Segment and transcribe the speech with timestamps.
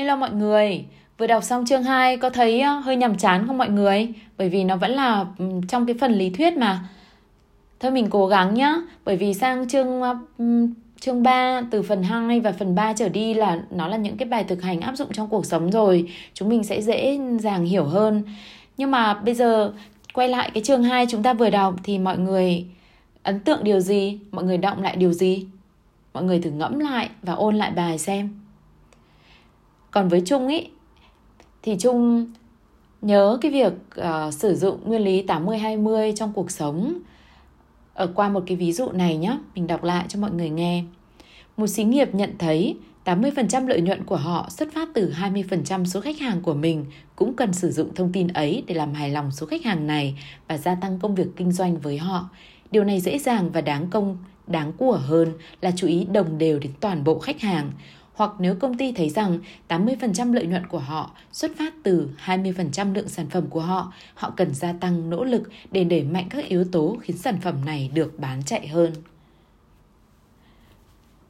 [0.00, 0.84] Hello mọi người,
[1.18, 4.08] vừa đọc xong chương 2 có thấy ờ, hơi nhàm chán không mọi người?
[4.38, 5.26] Bởi vì nó vẫn là
[5.68, 6.88] trong cái phần lý thuyết mà.
[7.80, 8.74] Thôi mình cố gắng nhá,
[9.04, 10.16] bởi vì sang chương ờ,
[11.00, 14.28] chương 3 từ phần 2 và phần 3 trở đi là nó là những cái
[14.28, 16.12] bài thực hành áp dụng trong cuộc sống rồi.
[16.34, 18.22] Chúng mình sẽ dễ dàng hiểu hơn.
[18.76, 19.72] Nhưng mà bây giờ
[20.12, 22.64] quay lại cái chương 2 chúng ta vừa đọc thì mọi người
[23.22, 24.18] ấn tượng điều gì?
[24.30, 25.46] Mọi người động lại điều gì?
[26.14, 28.39] Mọi người thử ngẫm lại và ôn lại bài xem
[29.90, 30.66] còn với Trung ý
[31.62, 32.26] thì Trung
[33.02, 36.98] nhớ cái việc uh, sử dụng nguyên lý 80-20 trong cuộc sống
[37.94, 40.84] ở qua một cái ví dụ này nhé, mình đọc lại cho mọi người nghe.
[41.56, 46.00] Một xí nghiệp nhận thấy 80% lợi nhuận của họ xuất phát từ 20% số
[46.00, 46.84] khách hàng của mình
[47.16, 50.18] cũng cần sử dụng thông tin ấy để làm hài lòng số khách hàng này
[50.48, 52.28] và gia tăng công việc kinh doanh với họ.
[52.70, 56.58] Điều này dễ dàng và đáng công, đáng của hơn là chú ý đồng đều
[56.58, 57.72] đến toàn bộ khách hàng
[58.20, 59.38] hoặc nếu công ty thấy rằng
[59.68, 64.32] 80% lợi nhuận của họ xuất phát từ 20% lượng sản phẩm của họ, họ
[64.36, 67.90] cần gia tăng nỗ lực để đẩy mạnh các yếu tố khiến sản phẩm này
[67.94, 68.92] được bán chạy hơn.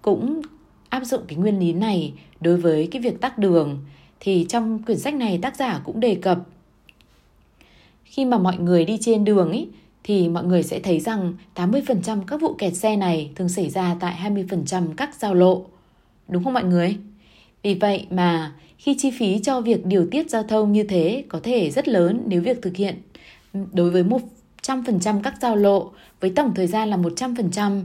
[0.03, 0.43] Cũng
[0.89, 3.85] áp dụng cái nguyên lý này đối với cái việc tắc đường
[4.21, 6.39] thì trong quyển sách này tác giả cũng đề cập
[8.05, 9.69] khi mà mọi người đi trên đường ấy
[10.05, 13.97] thì mọi người sẽ thấy rằng 80% các vụ kẹt xe này thường xảy ra
[14.01, 15.67] tại 20% các giao lộ
[16.31, 16.97] đúng không mọi người?
[17.63, 21.41] Vì vậy mà khi chi phí cho việc điều tiết giao thông như thế có
[21.43, 22.95] thể rất lớn nếu việc thực hiện
[23.73, 24.05] đối với
[24.63, 27.83] 100% các giao lộ với tổng thời gian là 100%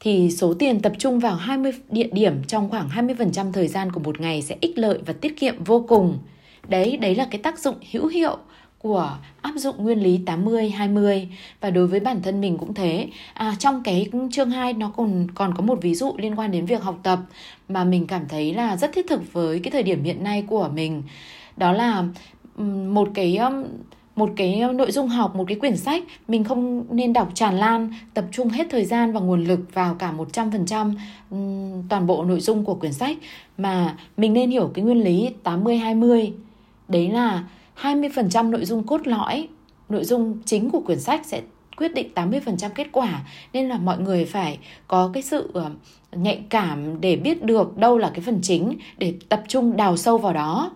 [0.00, 4.00] thì số tiền tập trung vào 20 địa điểm trong khoảng 20% thời gian của
[4.00, 6.18] một ngày sẽ ích lợi và tiết kiệm vô cùng.
[6.68, 8.36] Đấy, đấy là cái tác dụng hữu hiệu
[8.82, 11.28] của áp dụng nguyên lý 80 20
[11.60, 13.08] và đối với bản thân mình cũng thế.
[13.34, 16.66] À, trong cái chương 2 nó còn còn có một ví dụ liên quan đến
[16.66, 17.18] việc học tập
[17.68, 20.70] mà mình cảm thấy là rất thiết thực với cái thời điểm hiện nay của
[20.74, 21.02] mình.
[21.56, 22.04] Đó là
[22.88, 23.38] một cái
[24.16, 27.92] một cái nội dung học, một cái quyển sách mình không nên đọc tràn lan,
[28.14, 30.94] tập trung hết thời gian và nguồn lực vào cả 100%
[31.88, 33.16] toàn bộ nội dung của quyển sách
[33.58, 36.32] mà mình nên hiểu cái nguyên lý 80 20.
[36.88, 37.44] Đấy là
[37.80, 39.48] 20% nội dung cốt lõi,
[39.88, 41.42] nội dung chính của quyển sách sẽ
[41.76, 43.22] quyết định 80% kết quả.
[43.52, 44.58] Nên là mọi người phải
[44.88, 45.70] có cái sự ờ,
[46.12, 50.18] nhạy cảm để biết được đâu là cái phần chính để tập trung đào sâu
[50.18, 50.70] vào đó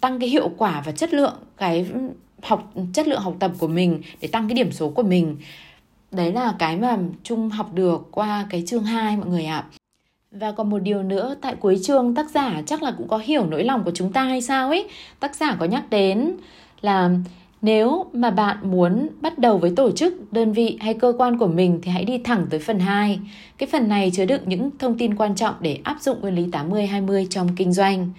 [0.00, 1.86] tăng cái hiệu quả và chất lượng cái
[2.42, 5.36] học chất lượng học tập của mình để tăng cái điểm số của mình.
[6.10, 9.64] Đấy là cái mà trung học được qua cái chương 2 mọi người ạ
[10.40, 13.46] và còn một điều nữa, tại cuối chương tác giả chắc là cũng có hiểu
[13.46, 14.88] nỗi lòng của chúng ta hay sao ấy.
[15.20, 16.32] Tác giả có nhắc đến
[16.80, 17.10] là
[17.62, 21.46] nếu mà bạn muốn bắt đầu với tổ chức, đơn vị hay cơ quan của
[21.46, 23.18] mình thì hãy đi thẳng tới phần 2.
[23.58, 26.46] Cái phần này chứa đựng những thông tin quan trọng để áp dụng nguyên lý
[26.46, 28.10] 80-20 trong kinh doanh.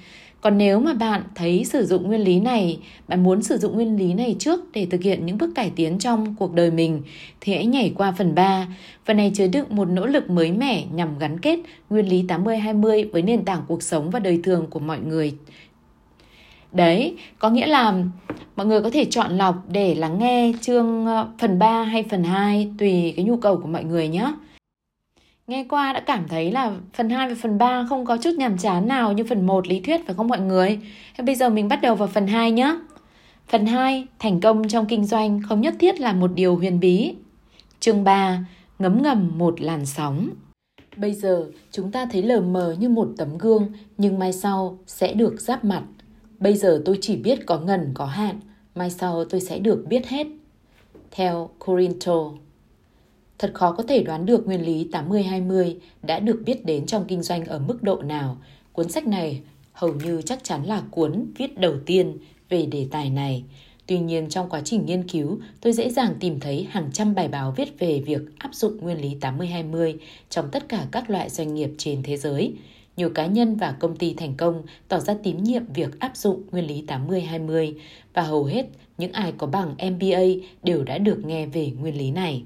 [0.45, 3.97] Còn nếu mà bạn thấy sử dụng nguyên lý này, bạn muốn sử dụng nguyên
[3.97, 7.01] lý này trước để thực hiện những bước cải tiến trong cuộc đời mình
[7.41, 8.67] thì hãy nhảy qua phần 3.
[9.05, 13.11] Phần này chứa đựng một nỗ lực mới mẻ nhằm gắn kết nguyên lý 80-20
[13.11, 15.33] với nền tảng cuộc sống và đời thường của mọi người.
[16.71, 17.93] Đấy, có nghĩa là
[18.55, 22.23] mọi người có thể chọn lọc để lắng nghe chương ờ, phần 3 hay phần
[22.23, 24.31] 2 tùy cái nhu cầu của mọi người nhé.
[25.47, 28.57] Nghe qua đã cảm thấy là phần 2 và phần 3 không có chút nhàm
[28.57, 30.79] chán nào như phần 1 lý thuyết phải không mọi người?
[31.17, 32.77] Thế bây giờ mình bắt đầu vào phần 2 nhé.
[33.47, 37.15] Phần 2, thành công trong kinh doanh không nhất thiết là một điều huyền bí.
[37.79, 38.45] Chương 3,
[38.79, 40.29] ngấm ngầm một làn sóng.
[40.95, 43.67] Bây giờ chúng ta thấy lờ mờ như một tấm gương
[43.97, 45.83] nhưng mai sau sẽ được giáp mặt.
[46.39, 48.39] Bây giờ tôi chỉ biết có ngần có hạn,
[48.75, 50.27] mai sau tôi sẽ được biết hết.
[51.11, 52.31] Theo Corinto
[53.39, 57.23] Thật khó có thể đoán được nguyên lý 80-20 đã được biết đến trong kinh
[57.23, 58.37] doanh ở mức độ nào.
[58.73, 59.41] Cuốn sách này
[59.73, 62.17] hầu như chắc chắn là cuốn viết đầu tiên
[62.49, 63.43] về đề tài này.
[63.87, 67.27] Tuy nhiên trong quá trình nghiên cứu, tôi dễ dàng tìm thấy hàng trăm bài
[67.27, 69.97] báo viết về việc áp dụng nguyên lý 80-20
[70.29, 72.53] trong tất cả các loại doanh nghiệp trên thế giới.
[72.97, 76.43] Nhiều cá nhân và công ty thành công tỏ ra tín nhiệm việc áp dụng
[76.51, 77.73] nguyên lý 80-20
[78.13, 78.65] và hầu hết
[78.97, 80.23] những ai có bằng MBA
[80.63, 82.43] đều đã được nghe về nguyên lý này.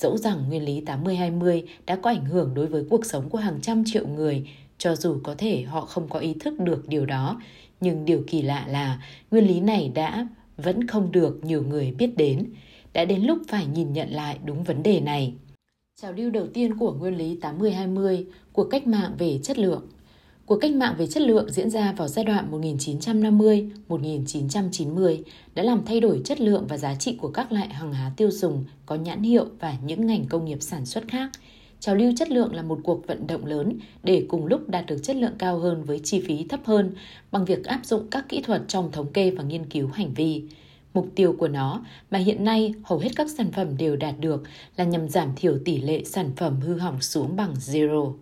[0.00, 3.58] Dẫu rằng nguyên lý 80-20 đã có ảnh hưởng đối với cuộc sống của hàng
[3.62, 4.48] trăm triệu người,
[4.78, 7.40] cho dù có thể họ không có ý thức được điều đó,
[7.80, 12.16] nhưng điều kỳ lạ là nguyên lý này đã vẫn không được nhiều người biết
[12.16, 12.52] đến.
[12.92, 15.34] Đã đến lúc phải nhìn nhận lại đúng vấn đề này.
[16.02, 19.82] Trào lưu đầu tiên của nguyên lý 80-20, cuộc cách mạng về chất lượng–
[20.50, 22.60] Cuộc cách mạng về chất lượng diễn ra vào giai đoạn
[23.88, 25.22] 1950-1990
[25.54, 28.30] đã làm thay đổi chất lượng và giá trị của các loại hàng hóa tiêu
[28.30, 31.30] dùng có nhãn hiệu và những ngành công nghiệp sản xuất khác.
[31.80, 34.98] Trào lưu chất lượng là một cuộc vận động lớn để cùng lúc đạt được
[35.02, 36.94] chất lượng cao hơn với chi phí thấp hơn
[37.32, 40.42] bằng việc áp dụng các kỹ thuật trong thống kê và nghiên cứu hành vi.
[40.94, 44.42] Mục tiêu của nó mà hiện nay hầu hết các sản phẩm đều đạt được
[44.76, 48.12] là nhằm giảm thiểu tỷ lệ sản phẩm hư hỏng xuống bằng zero.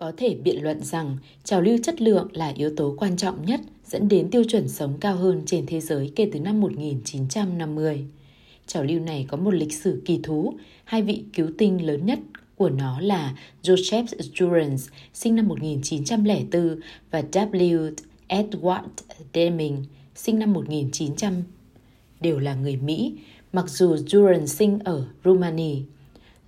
[0.00, 3.60] Có thể biện luận rằng trào lưu chất lượng là yếu tố quan trọng nhất
[3.84, 8.04] dẫn đến tiêu chuẩn sống cao hơn trên thế giới kể từ năm 1950.
[8.66, 10.54] Trào lưu này có một lịch sử kỳ thú,
[10.84, 12.18] hai vị cứu tinh lớn nhất
[12.56, 14.04] của nó là Joseph
[14.38, 14.82] Durance,
[15.14, 16.80] sinh năm 1904
[17.10, 17.92] và W.
[18.28, 18.88] Edward
[19.34, 21.42] Deming, sinh năm 1900,
[22.20, 23.14] đều là người Mỹ,
[23.52, 25.82] mặc dù Durance sinh ở Rumani.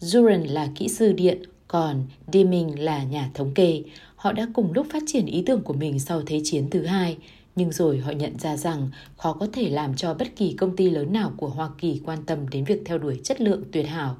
[0.00, 3.82] Duran là kỹ sư điện, còn Deming là nhà thống kê.
[4.16, 7.16] Họ đã cùng lúc phát triển ý tưởng của mình sau Thế chiến thứ hai,
[7.56, 10.90] nhưng rồi họ nhận ra rằng khó có thể làm cho bất kỳ công ty
[10.90, 14.16] lớn nào của Hoa Kỳ quan tâm đến việc theo đuổi chất lượng tuyệt hảo.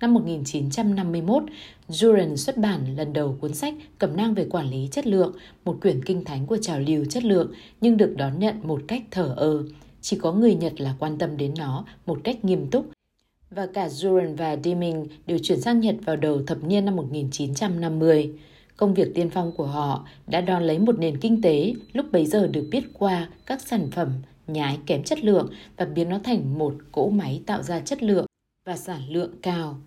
[0.00, 1.42] Năm 1951,
[1.88, 5.78] Duran xuất bản lần đầu cuốn sách Cẩm nang về quản lý chất lượng, một
[5.82, 9.34] quyển kinh thánh của trào lưu chất lượng nhưng được đón nhận một cách thở
[9.36, 9.62] ơ.
[10.00, 12.86] Chỉ có người Nhật là quan tâm đến nó một cách nghiêm túc
[13.50, 18.30] và cả Duran và Deming đều chuyển sang Nhật vào đầu thập niên năm 1950.
[18.76, 22.26] Công việc tiên phong của họ đã đón lấy một nền kinh tế lúc bấy
[22.26, 24.12] giờ được biết qua các sản phẩm
[24.46, 28.26] nhái kém chất lượng và biến nó thành một cỗ máy tạo ra chất lượng
[28.66, 29.78] và sản lượng cao.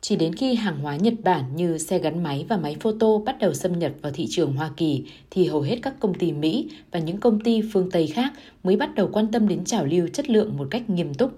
[0.00, 3.36] Chỉ đến khi hàng hóa Nhật Bản như xe gắn máy và máy photo bắt
[3.40, 6.70] đầu xâm nhập vào thị trường Hoa Kỳ thì hầu hết các công ty Mỹ
[6.90, 8.32] và những công ty phương Tây khác
[8.62, 11.32] mới bắt đầu quan tâm đến trào lưu chất lượng một cách nghiêm túc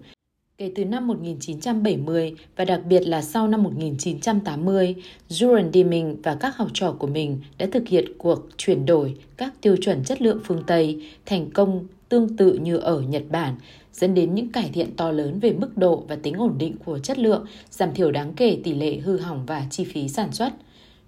[0.58, 4.94] Kể từ năm 1970 và đặc biệt là sau năm 1980,
[5.28, 9.52] Juran Deming và các học trò của mình đã thực hiện cuộc chuyển đổi các
[9.60, 13.54] tiêu chuẩn chất lượng phương Tây thành công tương tự như ở Nhật Bản,
[13.92, 16.98] dẫn đến những cải thiện to lớn về mức độ và tính ổn định của
[16.98, 20.52] chất lượng, giảm thiểu đáng kể tỷ lệ hư hỏng và chi phí sản xuất.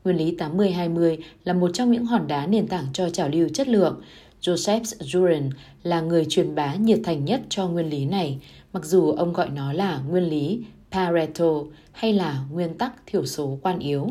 [0.05, 3.69] Nguyên lý 80-20 là một trong những hòn đá nền tảng cho trào lưu chất
[3.69, 4.01] lượng.
[4.41, 5.51] Joseph Juran
[5.83, 8.39] là người truyền bá nhiệt thành nhất cho nguyên lý này,
[8.77, 11.53] mặc dù ông gọi nó là nguyên lý Pareto
[11.93, 14.07] hay là nguyên tắc thiểu số quan yếu.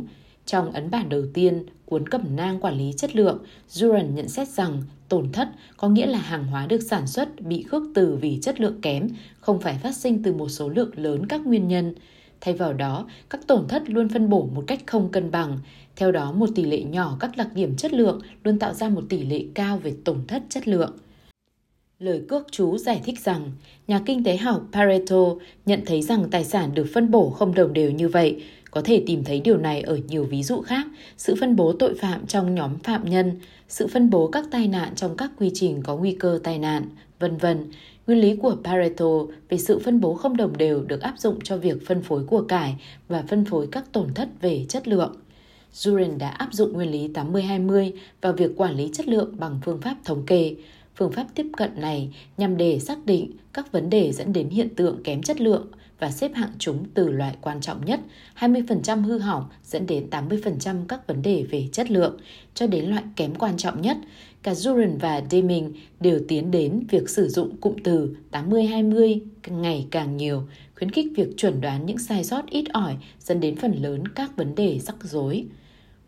[0.45, 3.39] Trong ấn bản đầu tiên, cuốn cẩm nang quản lý chất lượng,
[3.69, 7.63] Duran nhận xét rằng tổn thất có nghĩa là hàng hóa được sản xuất bị
[7.63, 9.07] khước từ vì chất lượng kém,
[9.39, 11.95] không phải phát sinh từ một số lượng lớn các nguyên nhân.
[12.41, 15.59] Thay vào đó, các tổn thất luôn phân bổ một cách không cân bằng.
[15.95, 19.03] Theo đó, một tỷ lệ nhỏ các đặc điểm chất lượng luôn tạo ra một
[19.09, 20.91] tỷ lệ cao về tổn thất chất lượng.
[21.99, 23.51] Lời cước chú giải thích rằng,
[23.87, 27.73] nhà kinh tế học Pareto nhận thấy rằng tài sản được phân bổ không đồng
[27.73, 28.43] đều như vậy.
[28.71, 30.87] Có thể tìm thấy điều này ở nhiều ví dụ khác,
[31.17, 33.31] sự phân bố tội phạm trong nhóm phạm nhân,
[33.67, 36.89] sự phân bố các tai nạn trong các quy trình có nguy cơ tai nạn,
[37.19, 37.71] vân vân.
[38.07, 41.57] Nguyên lý của Pareto về sự phân bố không đồng đều được áp dụng cho
[41.57, 42.75] việc phân phối của cải
[43.07, 45.15] và phân phối các tổn thất về chất lượng.
[45.71, 47.91] Duren đã áp dụng nguyên lý 80-20
[48.21, 50.55] vào việc quản lý chất lượng bằng phương pháp thống kê.
[50.95, 54.75] Phương pháp tiếp cận này nhằm để xác định các vấn đề dẫn đến hiện
[54.75, 55.67] tượng kém chất lượng
[55.99, 57.99] và xếp hạng chúng từ loại quan trọng nhất
[58.39, 62.17] 20% hư hỏng dẫn đến 80% các vấn đề về chất lượng
[62.53, 63.97] cho đến loại kém quan trọng nhất.
[64.43, 70.17] Cả Duran và Deming đều tiến đến việc sử dụng cụm từ 80-20 ngày càng
[70.17, 70.43] nhiều,
[70.75, 74.37] khuyến khích việc chuẩn đoán những sai sót ít ỏi dẫn đến phần lớn các
[74.37, 75.45] vấn đề rắc rối.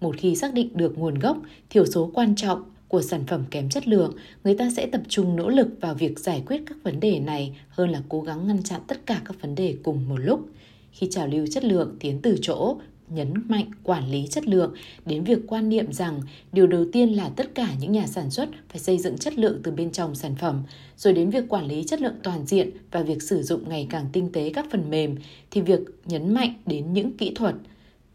[0.02, 1.38] Một khi xác định được nguồn gốc,
[1.70, 4.14] thiểu số quan trọng của sản phẩm kém chất lượng,
[4.44, 7.58] người ta sẽ tập trung nỗ lực vào việc giải quyết các vấn đề này
[7.70, 10.50] hơn là cố gắng ngăn chặn tất cả các vấn đề cùng một lúc.
[10.92, 12.78] Khi trào lưu chất lượng tiến từ chỗ
[13.10, 14.74] nhấn mạnh quản lý chất lượng
[15.06, 16.22] đến việc quan niệm rằng
[16.52, 19.60] điều đầu tiên là tất cả những nhà sản xuất phải xây dựng chất lượng
[19.64, 20.64] từ bên trong sản phẩm,
[20.98, 24.06] rồi đến việc quản lý chất lượng toàn diện và việc sử dụng ngày càng
[24.14, 25.16] tinh tế các phần mềm
[25.52, 27.56] thì việc nhấn mạnh đến những kỹ thuật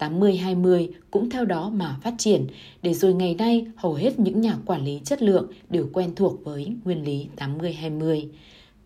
[0.02, 2.46] 80-20 cũng theo đó mà phát triển,
[2.82, 6.44] để rồi ngày nay hầu hết những nhà quản lý chất lượng đều quen thuộc
[6.44, 8.26] với nguyên lý 80-20.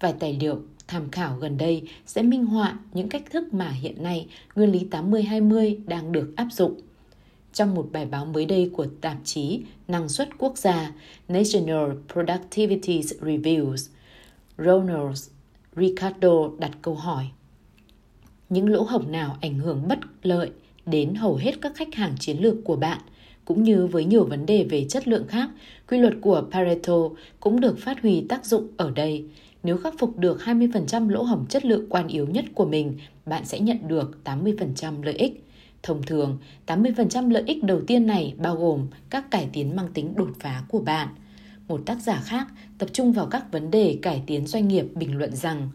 [0.00, 4.02] Vài tài liệu tham khảo gần đây sẽ minh họa những cách thức mà hiện
[4.02, 6.80] nay nguyên lý 80-20 đang được áp dụng.
[7.52, 10.92] Trong một bài báo mới đây của tạp chí Năng suất quốc gia
[11.28, 13.88] National Productivity Reviews,
[14.58, 15.28] Ronald
[15.76, 17.25] Ricardo đặt câu hỏi
[18.49, 20.50] những lỗ hổng nào ảnh hưởng bất lợi
[20.87, 22.99] đến hầu hết các khách hàng chiến lược của bạn
[23.47, 25.50] cũng như với nhiều vấn đề về chất lượng khác,
[25.88, 27.09] quy luật của Pareto
[27.40, 29.25] cũng được phát huy tác dụng ở đây.
[29.62, 33.45] Nếu khắc phục được 20% lỗ hổng chất lượng quan yếu nhất của mình, bạn
[33.45, 35.45] sẽ nhận được 80% lợi ích.
[35.83, 40.14] Thông thường, 80% lợi ích đầu tiên này bao gồm các cải tiến mang tính
[40.16, 41.09] đột phá của bạn.
[41.69, 42.47] Một tác giả khác
[42.78, 45.69] tập trung vào các vấn đề cải tiến doanh nghiệp bình luận rằng,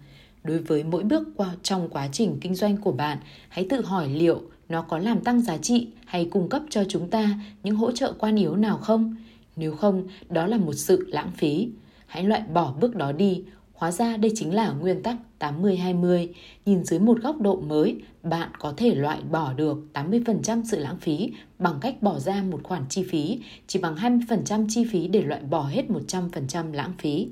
[0.44, 3.18] đối với mỗi bước qua trong quá trình kinh doanh của bạn,
[3.50, 7.09] hãy tự hỏi liệu nó có làm tăng giá trị hay cung cấp cho chúng
[7.09, 9.15] ta những hỗ trợ quan yếu nào không?
[9.55, 11.69] Nếu không, đó là một sự lãng phí.
[12.07, 13.43] Hãy loại bỏ bước đó đi.
[13.73, 16.27] Hóa ra đây chính là nguyên tắc 80-20.
[16.65, 20.97] Nhìn dưới một góc độ mới, bạn có thể loại bỏ được 80% sự lãng
[20.97, 25.21] phí bằng cách bỏ ra một khoản chi phí chỉ bằng 20% chi phí để
[25.21, 27.27] loại bỏ hết 100% lãng phí.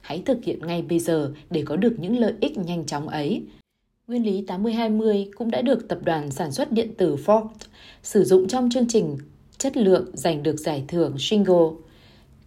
[0.00, 3.42] Hãy thực hiện ngay bây giờ để có được những lợi ích nhanh chóng ấy.
[4.10, 7.48] Nguyên lý 80-20 cũng đã được tập đoàn sản xuất điện tử Ford
[8.02, 9.18] sử dụng trong chương trình
[9.58, 11.70] chất lượng giành được giải thưởng Shingo.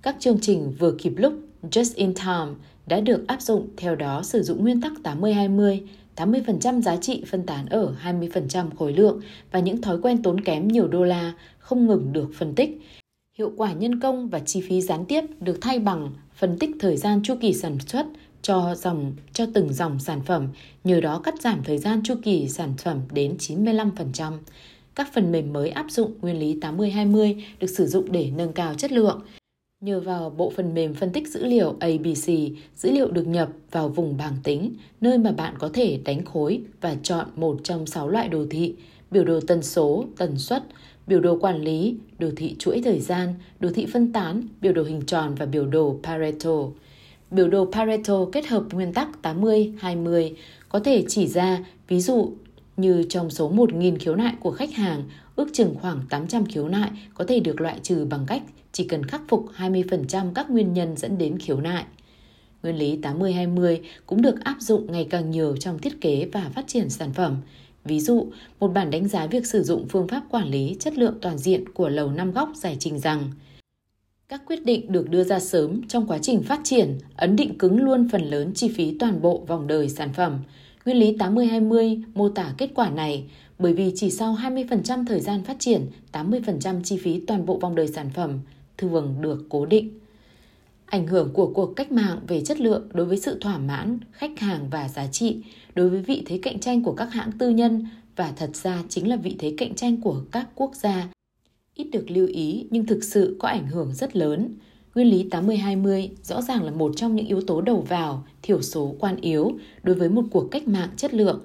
[0.02, 2.52] Các chương trình vừa kịp lúc Just in Time
[2.88, 5.80] đã được áp dụng theo đó sử dụng nguyên tắc 80-20,
[6.16, 10.68] 80% giá trị phân tán ở 20% khối lượng và những thói quen tốn kém
[10.68, 12.82] nhiều đô la không ngừng được phân tích.
[13.38, 16.98] Hiệu quả nhân công và chi phí gián tiếp được thay bằng phân tích thời
[16.98, 18.06] gian chu kỳ sản xuất
[18.44, 20.48] cho dòng cho từng dòng sản phẩm,
[20.84, 24.34] nhờ đó cắt giảm thời gian chu kỳ sản phẩm đến 95%.
[24.96, 28.74] Các phần mềm mới áp dụng nguyên lý 80-20 được sử dụng để nâng cao
[28.74, 29.22] chất lượng.
[29.82, 32.28] Nhờ vào bộ phần mềm phân tích dữ liệu ABC,
[32.76, 36.62] dữ liệu được nhập vào vùng bảng tính, nơi mà bạn có thể đánh khối
[36.82, 38.76] và chọn một trong 6 loại đồ thị,
[39.12, 40.64] biểu đồ tần số, tần suất,
[41.08, 44.84] biểu đồ quản lý, đồ thị chuỗi thời gian, đồ thị phân tán, biểu đồ
[44.84, 46.68] hình tròn và biểu đồ Pareto.
[47.34, 50.34] Biểu đồ Pareto kết hợp nguyên tắc 80-20
[50.70, 52.32] có thể chỉ ra ví dụ
[52.78, 55.04] như trong số 1.000 khiếu nại của khách hàng,
[55.36, 59.06] ước chừng khoảng 800 khiếu nại có thể được loại trừ bằng cách chỉ cần
[59.06, 61.86] khắc phục 20% các nguyên nhân dẫn đến khiếu nại.
[62.64, 66.68] Nguyên lý 80-20 cũng được áp dụng ngày càng nhiều trong thiết kế và phát
[66.68, 67.38] triển sản phẩm.
[67.86, 68.28] Ví dụ,
[68.60, 71.70] một bản đánh giá việc sử dụng phương pháp quản lý chất lượng toàn diện
[71.74, 73.32] của lầu năm góc giải trình rằng
[74.34, 77.84] các quyết định được đưa ra sớm trong quá trình phát triển, ấn định cứng
[77.84, 80.40] luôn phần lớn chi phí toàn bộ vòng đời sản phẩm.
[80.86, 83.24] Nguyên lý 80-20 mô tả kết quả này
[83.60, 87.76] bởi vì chỉ sau 20% thời gian phát triển, 80% chi phí toàn bộ vòng
[87.76, 88.40] đời sản phẩm
[88.78, 90.00] thường được cố định.
[90.86, 94.40] Ảnh hưởng của cuộc cách mạng về chất lượng đối với sự thỏa mãn khách
[94.40, 95.38] hàng và giá trị,
[95.76, 97.86] đối với vị thế cạnh tranh của các hãng tư nhân
[98.16, 101.08] và thật ra chính là vị thế cạnh tranh của các quốc gia.
[101.76, 104.56] Ít được lưu ý nhưng thực sự có ảnh hưởng rất lớn.
[104.96, 108.96] Nguyên lý 80-20 rõ ràng là một trong những yếu tố đầu vào, thiểu số
[109.00, 109.52] quan yếu
[109.84, 111.40] đối với một cuộc cách mạng chất lượng.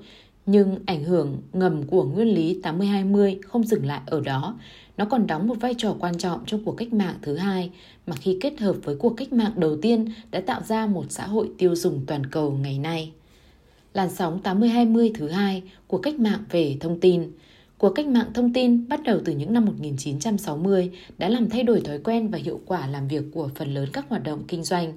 [0.47, 4.59] Nhưng ảnh hưởng ngầm của nguyên lý 80-20 không dừng lại ở đó.
[4.97, 7.71] Nó còn đóng một vai trò quan trọng trong cuộc cách mạng thứ hai,
[8.07, 11.27] mà khi kết hợp với cuộc cách mạng đầu tiên đã tạo ra một xã
[11.27, 13.13] hội tiêu dùng toàn cầu ngày nay.
[13.95, 17.31] Làn sóng 80-20 thứ hai của cách mạng về thông tin–
[17.79, 21.81] Cuộc cách mạng thông tin bắt đầu từ những năm 1960 đã làm thay đổi
[21.81, 24.93] thói quen và hiệu quả làm việc của phần lớn các hoạt động kinh doanh.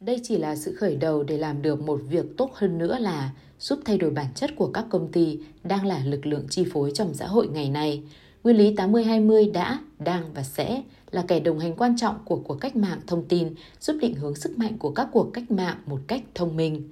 [0.00, 3.30] Đây chỉ là sự khởi đầu để làm được một việc tốt hơn nữa là
[3.58, 6.90] giúp thay đổi bản chất của các công ty đang là lực lượng chi phối
[6.94, 8.02] trong xã hội ngày nay.
[8.44, 12.54] Nguyên lý 80-20 đã, đang và sẽ là kẻ đồng hành quan trọng của cuộc
[12.54, 16.00] cách mạng thông tin giúp định hướng sức mạnh của các cuộc cách mạng một
[16.06, 16.82] cách thông minh.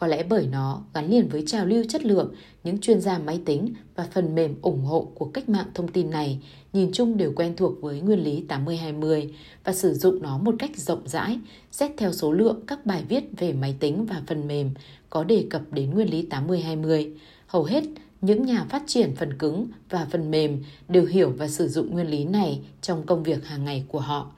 [0.00, 3.40] Có lẽ bởi nó gắn liền với trào lưu chất lượng, những chuyên gia máy
[3.44, 6.38] tính và phần mềm ủng hộ của cách mạng thông tin này
[6.72, 9.28] nhìn chung đều quen thuộc với nguyên lý 80-20
[9.64, 11.38] và sử dụng nó một cách rộng rãi,
[11.70, 14.70] xét theo số lượng các bài viết về máy tính và phần mềm
[15.10, 17.10] có đề cập đến nguyên lý 80-20.
[17.46, 17.84] Hầu hết
[18.20, 22.10] những nhà phát triển phần cứng và phần mềm đều hiểu và sử dụng nguyên
[22.10, 24.30] lý này trong công việc hàng ngày của họ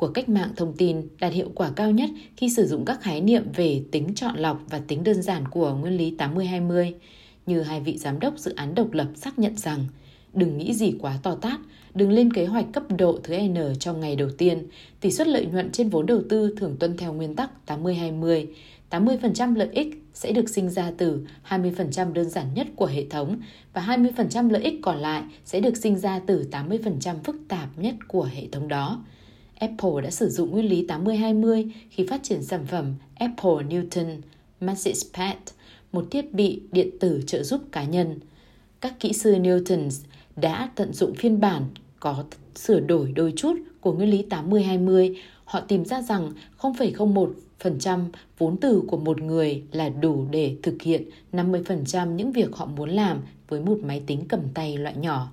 [0.00, 3.20] của cách mạng thông tin đạt hiệu quả cao nhất khi sử dụng các khái
[3.20, 6.92] niệm về tính chọn lọc và tính đơn giản của nguyên lý 80-20,
[7.46, 9.84] như hai vị giám đốc dự án độc lập xác nhận rằng
[10.32, 11.60] đừng nghĩ gì quá to tát,
[11.94, 14.66] đừng lên kế hoạch cấp độ thứ N trong ngày đầu tiên.
[15.00, 18.46] Tỷ suất lợi nhuận trên vốn đầu tư thường tuân theo nguyên tắc 80-20.
[18.90, 23.40] 80% lợi ích sẽ được sinh ra từ 20% đơn giản nhất của hệ thống
[23.72, 27.94] và 20% lợi ích còn lại sẽ được sinh ra từ 80% phức tạp nhất
[28.08, 29.04] của hệ thống đó.
[29.60, 34.16] Apple đã sử dụng nguyên lý 80-20 khi phát triển sản phẩm Apple Newton
[34.60, 35.36] Message Pad,
[35.92, 38.20] một thiết bị điện tử trợ giúp cá nhân.
[38.80, 39.90] Các kỹ sư Newton
[40.36, 41.64] đã tận dụng phiên bản
[42.00, 42.24] có
[42.54, 45.14] sửa đổi đôi chút của nguyên lý 80-20.
[45.44, 48.06] Họ tìm ra rằng 0,01%
[48.38, 51.02] vốn từ của một người là đủ để thực hiện
[51.32, 55.32] 50% những việc họ muốn làm với một máy tính cầm tay loại nhỏ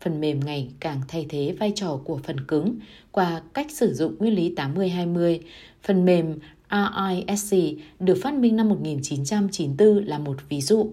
[0.00, 2.78] phần mềm ngày càng thay thế vai trò của phần cứng
[3.12, 5.38] qua cách sử dụng nguyên lý 80-20.
[5.82, 6.38] Phần mềm
[6.70, 7.56] RISC
[8.00, 10.90] được phát minh năm 1994 là một ví dụ.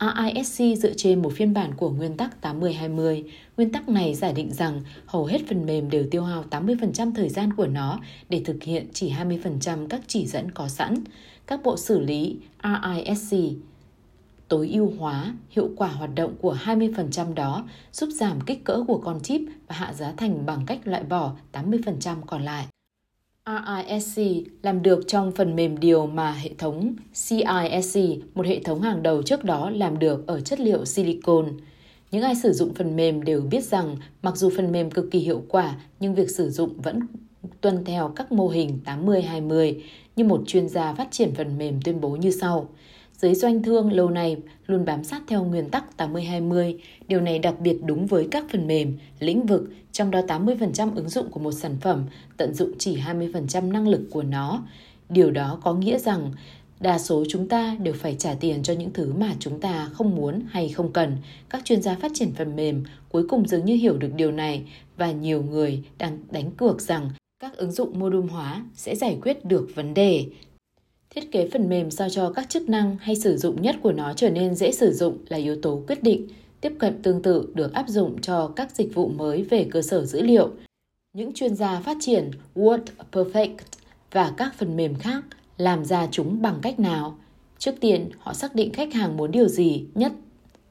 [0.00, 3.22] RISC dựa trên một phiên bản của nguyên tắc 80-20.
[3.56, 7.28] Nguyên tắc này giả định rằng hầu hết phần mềm đều tiêu hao 80% thời
[7.28, 10.94] gian của nó để thực hiện chỉ 20% các chỉ dẫn có sẵn.
[11.46, 13.36] Các bộ xử lý RISC
[14.52, 18.98] tối ưu hóa hiệu quả hoạt động của 20% đó, giúp giảm kích cỡ của
[18.98, 22.66] con chip và hạ giá thành bằng cách loại bỏ 80% còn lại.
[23.46, 24.22] RISC
[24.62, 28.00] làm được trong phần mềm điều mà hệ thống CISC,
[28.34, 31.46] một hệ thống hàng đầu trước đó làm được ở chất liệu silicon.
[32.10, 35.18] Những ai sử dụng phần mềm đều biết rằng mặc dù phần mềm cực kỳ
[35.18, 37.00] hiệu quả nhưng việc sử dụng vẫn
[37.60, 39.80] tuân theo các mô hình 80-20
[40.16, 42.68] như một chuyên gia phát triển phần mềm tuyên bố như sau.
[43.22, 44.36] Giới doanh thương lâu nay
[44.66, 46.78] luôn bám sát theo nguyên tắc 80-20.
[47.08, 51.08] Điều này đặc biệt đúng với các phần mềm, lĩnh vực, trong đó 80% ứng
[51.08, 52.04] dụng của một sản phẩm
[52.36, 54.64] tận dụng chỉ 20% năng lực của nó.
[55.08, 56.32] Điều đó có nghĩa rằng
[56.80, 60.16] đa số chúng ta đều phải trả tiền cho những thứ mà chúng ta không
[60.16, 61.16] muốn hay không cần.
[61.50, 64.62] Các chuyên gia phát triển phần mềm cuối cùng dường như hiểu được điều này
[64.96, 67.10] và nhiều người đang đánh cược rằng
[67.40, 70.26] các ứng dụng mô đun hóa sẽ giải quyết được vấn đề.
[71.14, 74.12] Thiết kế phần mềm sao cho các chức năng hay sử dụng nhất của nó
[74.12, 76.28] trở nên dễ sử dụng là yếu tố quyết định.
[76.60, 80.04] Tiếp cận tương tự được áp dụng cho các dịch vụ mới về cơ sở
[80.04, 80.50] dữ liệu.
[81.12, 83.54] Những chuyên gia phát triển WordPerfect
[84.12, 85.24] và các phần mềm khác
[85.56, 87.18] làm ra chúng bằng cách nào?
[87.58, 90.12] Trước tiên, họ xác định khách hàng muốn điều gì nhất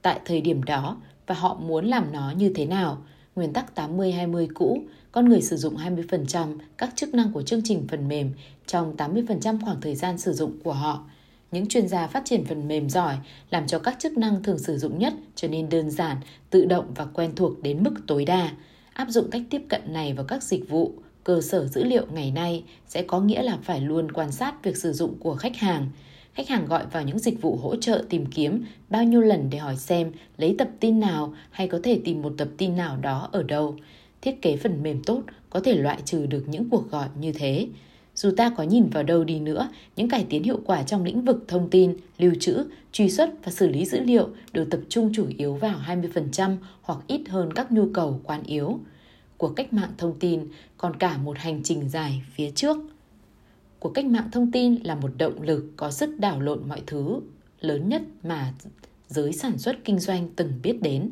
[0.02, 2.98] tại thời điểm đó và họ muốn làm nó như thế nào.
[3.36, 7.88] Nguyên tắc 80-20 cũ con người sử dụng 20% các chức năng của chương trình
[7.88, 8.32] phần mềm
[8.68, 11.04] trong 80% khoảng thời gian sử dụng của họ.
[11.52, 13.18] Những chuyên gia phát triển phần mềm giỏi
[13.50, 16.18] làm cho các chức năng thường sử dụng nhất trở nên đơn giản,
[16.50, 18.52] tự động và quen thuộc đến mức tối đa.
[18.94, 22.32] Áp dụng cách tiếp cận này vào các dịch vụ, cơ sở dữ liệu ngày
[22.32, 25.88] nay sẽ có nghĩa là phải luôn quan sát việc sử dụng của khách hàng.
[26.34, 29.58] Khách hàng gọi vào những dịch vụ hỗ trợ tìm kiếm bao nhiêu lần để
[29.58, 33.30] hỏi xem lấy tập tin nào hay có thể tìm một tập tin nào đó
[33.32, 33.76] ở đâu
[34.22, 37.68] thiết kế phần mềm tốt có thể loại trừ được những cuộc gọi như thế.
[38.16, 41.22] Dù ta có nhìn vào đâu đi nữa, những cải tiến hiệu quả trong lĩnh
[41.22, 45.12] vực thông tin, lưu trữ, truy xuất và xử lý dữ liệu đều tập trung
[45.14, 48.80] chủ yếu vào 20% hoặc ít hơn các nhu cầu quan yếu.
[49.38, 50.48] Cuộc cách mạng thông tin
[50.78, 52.78] còn cả một hành trình dài phía trước.
[53.80, 57.20] Cuộc cách mạng thông tin là một động lực có sức đảo lộn mọi thứ
[57.62, 58.54] lớn nhất mà
[59.08, 61.10] giới sản xuất kinh doanh từng biết đến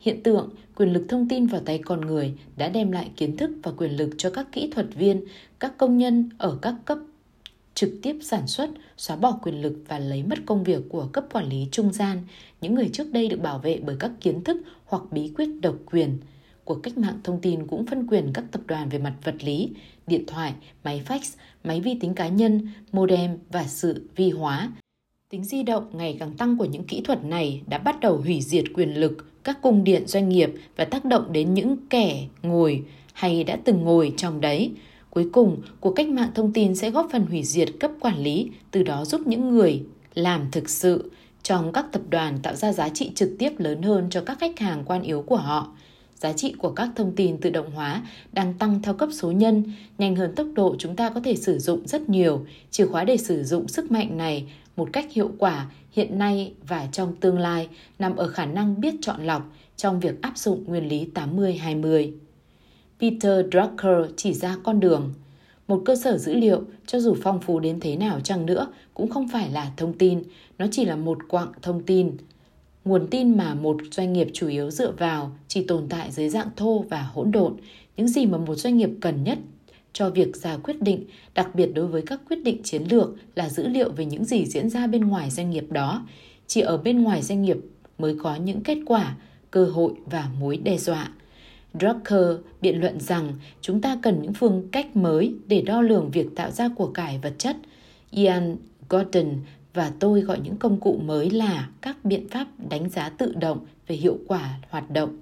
[0.00, 3.50] Hiện tượng quyền lực thông tin vào tay con người đã đem lại kiến thức
[3.62, 5.24] và quyền lực cho các kỹ thuật viên,
[5.58, 6.98] các công nhân ở các cấp
[7.74, 11.24] trực tiếp sản xuất, xóa bỏ quyền lực và lấy mất công việc của cấp
[11.32, 12.22] quản lý trung gian,
[12.60, 15.76] những người trước đây được bảo vệ bởi các kiến thức hoặc bí quyết độc
[15.86, 16.18] quyền.
[16.64, 19.70] Cuộc cách mạng thông tin cũng phân quyền các tập đoàn về mặt vật lý,
[20.06, 24.72] điện thoại, máy fax, máy vi tính cá nhân, modem và sự vi hóa.
[25.30, 28.40] Tính di động ngày càng tăng của những kỹ thuật này đã bắt đầu hủy
[28.40, 32.82] diệt quyền lực các cung điện doanh nghiệp và tác động đến những kẻ ngồi
[33.12, 34.70] hay đã từng ngồi trong đấy.
[35.10, 38.50] Cuối cùng, cuộc cách mạng thông tin sẽ góp phần hủy diệt cấp quản lý,
[38.70, 39.82] từ đó giúp những người
[40.14, 41.10] làm thực sự
[41.42, 44.58] trong các tập đoàn tạo ra giá trị trực tiếp lớn hơn cho các khách
[44.58, 45.72] hàng quan yếu của họ.
[46.14, 49.64] Giá trị của các thông tin tự động hóa đang tăng theo cấp số nhân,
[49.98, 52.46] nhanh hơn tốc độ chúng ta có thể sử dụng rất nhiều.
[52.70, 54.44] Chìa khóa để sử dụng sức mạnh này
[54.78, 58.94] một cách hiệu quả hiện nay và trong tương lai nằm ở khả năng biết
[59.00, 59.42] chọn lọc
[59.76, 62.12] trong việc áp dụng nguyên lý 80-20.
[63.00, 65.14] Peter Drucker chỉ ra con đường.
[65.68, 69.10] Một cơ sở dữ liệu, cho dù phong phú đến thế nào chăng nữa, cũng
[69.10, 70.22] không phải là thông tin,
[70.58, 72.16] nó chỉ là một quặng thông tin.
[72.84, 76.48] Nguồn tin mà một doanh nghiệp chủ yếu dựa vào chỉ tồn tại dưới dạng
[76.56, 77.56] thô và hỗn độn.
[77.96, 79.38] Những gì mà một doanh nghiệp cần nhất
[79.98, 83.48] cho việc ra quyết định, đặc biệt đối với các quyết định chiến lược là
[83.48, 86.06] dữ liệu về những gì diễn ra bên ngoài doanh nghiệp đó.
[86.46, 87.56] Chỉ ở bên ngoài doanh nghiệp
[87.98, 89.16] mới có những kết quả,
[89.50, 91.12] cơ hội và mối đe dọa.
[91.80, 96.26] Drucker biện luận rằng chúng ta cần những phương cách mới để đo lường việc
[96.36, 97.56] tạo ra của cải vật chất.
[98.10, 98.56] Ian
[98.88, 99.30] Gordon
[99.74, 103.66] và tôi gọi những công cụ mới là các biện pháp đánh giá tự động
[103.86, 105.16] về hiệu quả hoạt động.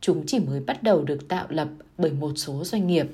[0.00, 3.06] Chúng chỉ mới bắt đầu được tạo lập bởi một số doanh nghiệp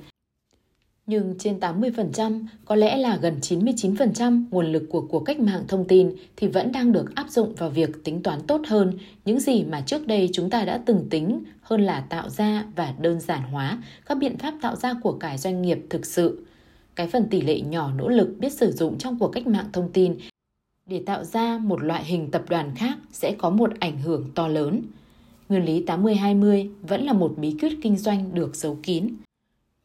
[1.09, 5.85] nhưng trên 80%, có lẽ là gần 99% nguồn lực của cuộc cách mạng thông
[5.85, 9.65] tin thì vẫn đang được áp dụng vào việc tính toán tốt hơn những gì
[9.65, 13.43] mà trước đây chúng ta đã từng tính hơn là tạo ra và đơn giản
[13.43, 16.45] hóa các biện pháp tạo ra của cải doanh nghiệp thực sự.
[16.95, 19.93] Cái phần tỷ lệ nhỏ nỗ lực biết sử dụng trong cuộc cách mạng thông
[19.93, 20.17] tin
[20.87, 24.49] để tạo ra một loại hình tập đoàn khác sẽ có một ảnh hưởng to
[24.49, 24.83] lớn.
[25.49, 29.09] Nguyên lý 80-20 vẫn là một bí quyết kinh doanh được giấu kín.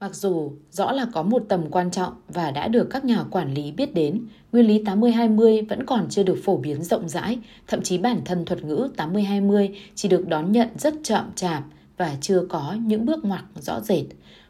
[0.04, 3.54] Mặc dù rõ là có một tầm quan trọng và đã được các nhà quản
[3.54, 7.82] lý biết đến, nguyên lý 80-20 vẫn còn chưa được phổ biến rộng rãi, thậm
[7.82, 11.64] chí bản thân thuật ngữ 80-20 chỉ được đón nhận rất chậm chạp
[11.98, 14.06] và chưa có những bước ngoặt rõ rệt.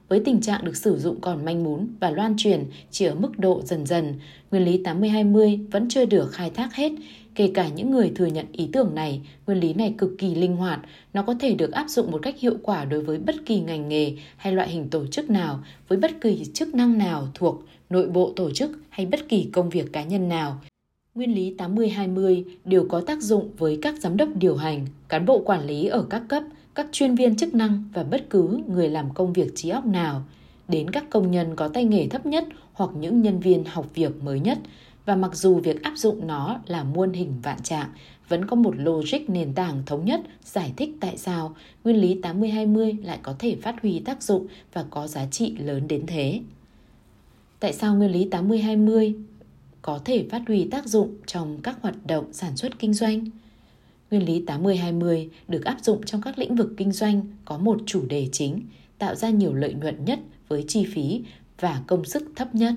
[0.07, 3.39] với tình trạng được sử dụng còn manh mún và loan truyền chỉ ở mức
[3.39, 4.13] độ dần dần,
[4.51, 6.91] nguyên lý 80-20 vẫn chưa được khai thác hết.
[7.35, 10.55] Kể cả những người thừa nhận ý tưởng này, nguyên lý này cực kỳ linh
[10.55, 10.79] hoạt,
[11.13, 13.89] nó có thể được áp dụng một cách hiệu quả đối với bất kỳ ngành
[13.89, 18.07] nghề hay loại hình tổ chức nào, với bất kỳ chức năng nào thuộc nội
[18.07, 20.61] bộ tổ chức hay bất kỳ công việc cá nhân nào.
[21.15, 25.39] Nguyên lý 80-20 đều có tác dụng với các giám đốc điều hành, cán bộ
[25.39, 26.43] quản lý ở các cấp,
[26.75, 30.23] các chuyên viên chức năng và bất cứ người làm công việc trí óc nào,
[30.67, 34.23] đến các công nhân có tay nghề thấp nhất hoặc những nhân viên học việc
[34.23, 34.57] mới nhất.
[35.05, 37.89] Và mặc dù việc áp dụng nó là muôn hình vạn trạng,
[38.27, 43.05] vẫn có một logic nền tảng thống nhất giải thích tại sao nguyên lý 80-20
[43.05, 46.39] lại có thể phát huy tác dụng và có giá trị lớn đến thế.
[47.59, 49.13] Tại sao nguyên lý 80-20
[49.81, 53.25] có thể phát huy tác dụng trong các hoạt động sản xuất kinh doanh?
[54.11, 58.05] Nguyên lý 80-20 được áp dụng trong các lĩnh vực kinh doanh có một chủ
[58.05, 58.61] đề chính,
[58.97, 61.21] tạo ra nhiều lợi nhuận nhất với chi phí
[61.59, 62.73] và công sức thấp nhất.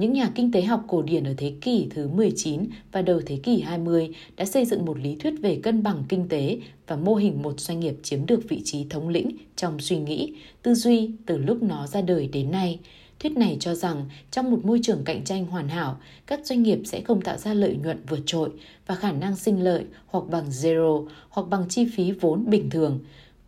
[0.00, 3.36] Những nhà kinh tế học cổ điển ở thế kỷ thứ 19 và đầu thế
[3.42, 7.14] kỷ 20 đã xây dựng một lý thuyết về cân bằng kinh tế và mô
[7.14, 11.10] hình một doanh nghiệp chiếm được vị trí thống lĩnh trong suy nghĩ, tư duy
[11.26, 12.78] từ lúc nó ra đời đến nay–
[13.20, 16.78] Thuyết này cho rằng trong một môi trường cạnh tranh hoàn hảo, các doanh nghiệp
[16.84, 18.50] sẽ không tạo ra lợi nhuận vượt trội
[18.86, 22.98] và khả năng sinh lợi hoặc bằng zero hoặc bằng chi phí vốn bình thường.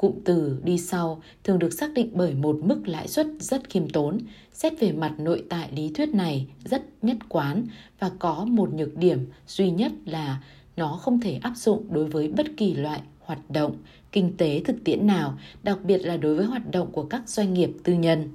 [0.02, 3.88] Cụm từ đi sau thường được xác định bởi một mức lãi suất rất khiêm
[3.88, 4.18] tốn.
[4.52, 7.66] Xét về mặt nội tại lý thuyết này rất nhất quán
[7.98, 10.42] và có một nhược điểm duy nhất là
[10.76, 13.76] nó không thể áp dụng đối với bất kỳ loại hoạt động
[14.12, 17.54] kinh tế thực tiễn nào, đặc biệt là đối với hoạt động của các doanh
[17.54, 18.28] nghiệp tư nhân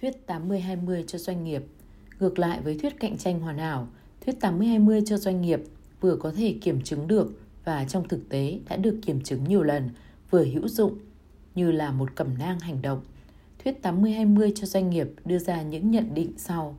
[0.00, 1.62] thuyết 80-20 cho doanh nghiệp.
[2.20, 3.88] Ngược lại với thuyết cạnh tranh hoàn hảo,
[4.24, 5.60] thuyết 80-20 cho doanh nghiệp
[6.00, 9.62] vừa có thể kiểm chứng được và trong thực tế đã được kiểm chứng nhiều
[9.62, 9.90] lần,
[10.34, 10.98] vừa hữu dụng
[11.54, 13.00] như là một cẩm nang hành động.
[13.58, 16.76] Thuyết 80-20 cho doanh nghiệp đưa ra những nhận định sau.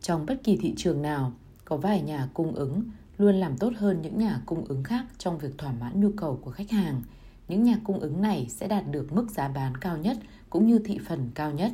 [0.00, 1.32] Trong bất kỳ thị trường nào,
[1.64, 2.82] có vài nhà cung ứng
[3.18, 6.38] luôn làm tốt hơn những nhà cung ứng khác trong việc thỏa mãn nhu cầu
[6.42, 7.02] của khách hàng.
[7.48, 10.16] Những nhà cung ứng này sẽ đạt được mức giá bán cao nhất
[10.50, 11.72] cũng như thị phần cao nhất.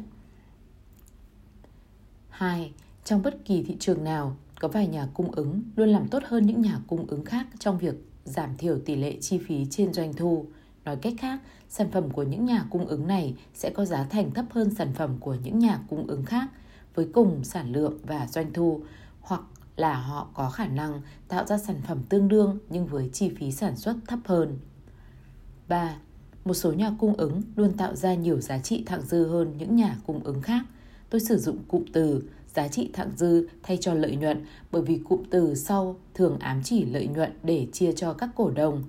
[2.29, 2.73] 2.
[3.05, 6.47] Trong bất kỳ thị trường nào, có vài nhà cung ứng luôn làm tốt hơn
[6.47, 7.95] những nhà cung ứng khác trong việc
[8.25, 10.47] giảm thiểu tỷ lệ chi phí trên doanh thu.
[10.85, 14.31] Nói cách khác, sản phẩm của những nhà cung ứng này sẽ có giá thành
[14.31, 16.49] thấp hơn sản phẩm của những nhà cung ứng khác
[16.95, 18.81] với cùng sản lượng và doanh thu,
[19.21, 19.43] hoặc
[19.77, 23.53] là họ có khả năng tạo ra sản phẩm tương đương nhưng với chi phí
[23.53, 24.59] sản xuất thấp hơn.
[25.69, 25.97] 3.
[26.45, 29.77] Một số nhà cung ứng luôn tạo ra nhiều giá trị thặng dư hơn những
[29.77, 30.65] nhà cung ứng khác–
[31.11, 32.23] tôi sử dụng cụm từ
[32.55, 36.61] giá trị thặng dư thay cho lợi nhuận bởi vì cụm từ sau thường ám
[36.65, 38.83] chỉ lợi nhuận để chia cho các cổ đông.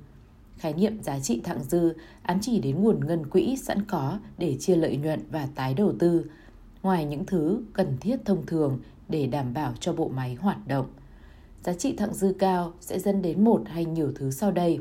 [0.61, 4.57] Khái niệm giá trị thặng dư ám chỉ đến nguồn ngân quỹ sẵn có để
[4.59, 6.25] chia lợi nhuận và tái đầu tư,
[6.83, 10.85] ngoài những thứ cần thiết thông thường để đảm bảo cho bộ máy hoạt động.
[11.63, 14.79] Giá trị thặng dư cao sẽ dẫn đến một hay nhiều thứ sau đây.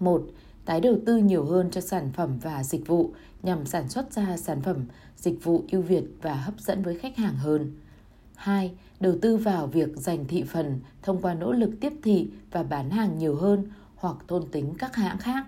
[0.00, 0.22] một
[0.64, 3.10] Tái đầu tư nhiều hơn cho sản phẩm và dịch vụ
[3.42, 4.84] nhằm sản xuất ra sản phẩm
[5.16, 7.72] dịch vụ ưu việt và hấp dẫn với khách hàng hơn.
[8.34, 8.72] 2.
[9.00, 12.90] Đầu tư vào việc giành thị phần thông qua nỗ lực tiếp thị và bán
[12.90, 13.68] hàng nhiều hơn
[14.00, 15.46] hoặc thôn tính các hãng khác.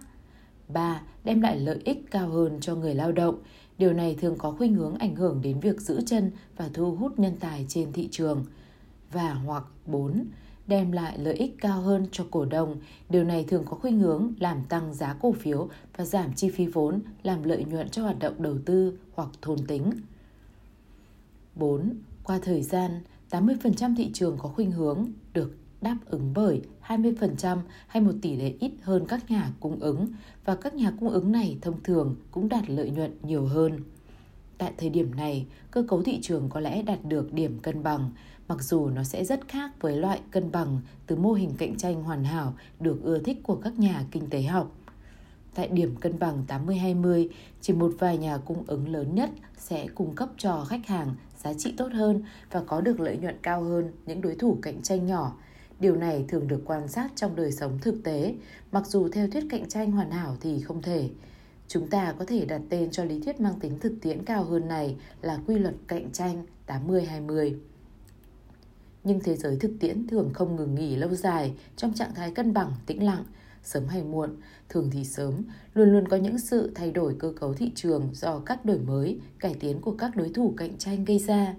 [0.68, 1.00] 3.
[1.24, 3.38] Đem lại lợi ích cao hơn cho người lao động.
[3.78, 7.18] Điều này thường có khuynh hướng ảnh hưởng đến việc giữ chân và thu hút
[7.18, 8.44] nhân tài trên thị trường.
[9.12, 10.24] Và hoặc 4
[10.66, 12.76] đem lại lợi ích cao hơn cho cổ đông.
[13.08, 16.66] Điều này thường có khuynh hướng làm tăng giá cổ phiếu và giảm chi phí
[16.66, 19.92] vốn, làm lợi nhuận cho hoạt động đầu tư hoặc thôn tính.
[21.54, 21.94] 4.
[22.24, 26.62] Qua thời gian, 80% thị trường có khuynh hướng được đáp ứng bởi
[26.96, 30.06] 20% hay một tỷ lệ ít hơn các nhà cung ứng
[30.44, 33.80] và các nhà cung ứng này thông thường cũng đạt lợi nhuận nhiều hơn.
[34.58, 38.10] Tại thời điểm này, cơ cấu thị trường có lẽ đạt được điểm cân bằng,
[38.48, 42.02] mặc dù nó sẽ rất khác với loại cân bằng từ mô hình cạnh tranh
[42.02, 44.76] hoàn hảo được ưa thích của các nhà kinh tế học.
[45.54, 47.28] Tại điểm cân bằng 80-20,
[47.60, 51.54] chỉ một vài nhà cung ứng lớn nhất sẽ cung cấp cho khách hàng giá
[51.54, 55.06] trị tốt hơn và có được lợi nhuận cao hơn những đối thủ cạnh tranh
[55.06, 55.36] nhỏ.
[55.82, 58.34] Điều này thường được quan sát trong đời sống thực tế,
[58.72, 61.10] mặc dù theo thuyết cạnh tranh hoàn hảo thì không thể.
[61.68, 64.68] Chúng ta có thể đặt tên cho lý thuyết mang tính thực tiễn cao hơn
[64.68, 67.54] này là quy luật cạnh tranh 80-20
[69.04, 72.54] nhưng thế giới thực tiễn thường không ngừng nghỉ lâu dài trong trạng thái cân
[72.54, 73.24] bằng, tĩnh lặng,
[73.62, 74.36] sớm hay muộn,
[74.68, 75.42] thường thì sớm,
[75.74, 79.20] luôn luôn có những sự thay đổi cơ cấu thị trường do các đổi mới,
[79.38, 81.54] cải tiến của các đối thủ cạnh tranh gây ra.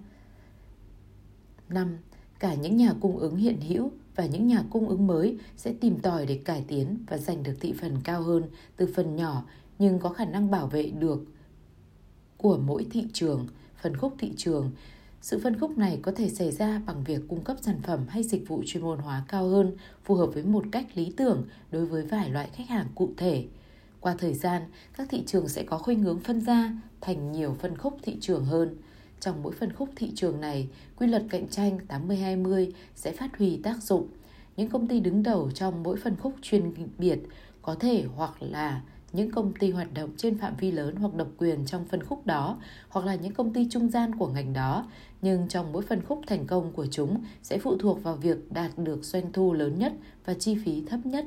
[1.70, 1.98] 5.
[2.40, 6.00] Cả những nhà cung ứng hiện hữu và những nhà cung ứng mới sẽ tìm
[6.00, 8.44] tòi để cải tiến và giành được thị phần cao hơn
[8.78, 9.44] từ phần nhỏ
[9.80, 11.26] nhưng có khả năng bảo vệ được
[12.44, 13.48] của mỗi thị trường,
[13.82, 14.72] phân khúc thị trường.
[15.22, 18.24] Sự phân khúc này có thể xảy ra bằng việc cung cấp sản phẩm hay
[18.24, 19.72] dịch vụ chuyên môn hóa cao hơn,
[20.04, 23.46] phù hợp với một cách lý tưởng đối với vài loại khách hàng cụ thể.
[24.00, 24.62] Qua thời gian,
[24.98, 26.72] các thị trường sẽ có khuynh hướng phân ra
[27.02, 28.76] thành nhiều phân khúc thị trường hơn.
[29.24, 33.60] Trong mỗi phân khúc thị trường này, quy luật cạnh tranh 80-20 sẽ phát huy
[33.64, 34.08] tác dụng.
[34.58, 37.20] Những công ty đứng đầu trong mỗi phân khúc chuyên biệt
[37.62, 38.82] có thể hoặc là
[39.14, 42.26] những công ty hoạt động trên phạm vi lớn hoặc độc quyền trong phân khúc
[42.26, 42.58] đó
[42.90, 44.86] hoặc là những công ty trung gian của ngành đó
[45.22, 48.72] nhưng trong mỗi phân khúc thành công của chúng sẽ phụ thuộc vào việc đạt
[48.78, 49.94] được doanh thu lớn nhất
[50.26, 51.26] và chi phí thấp nhất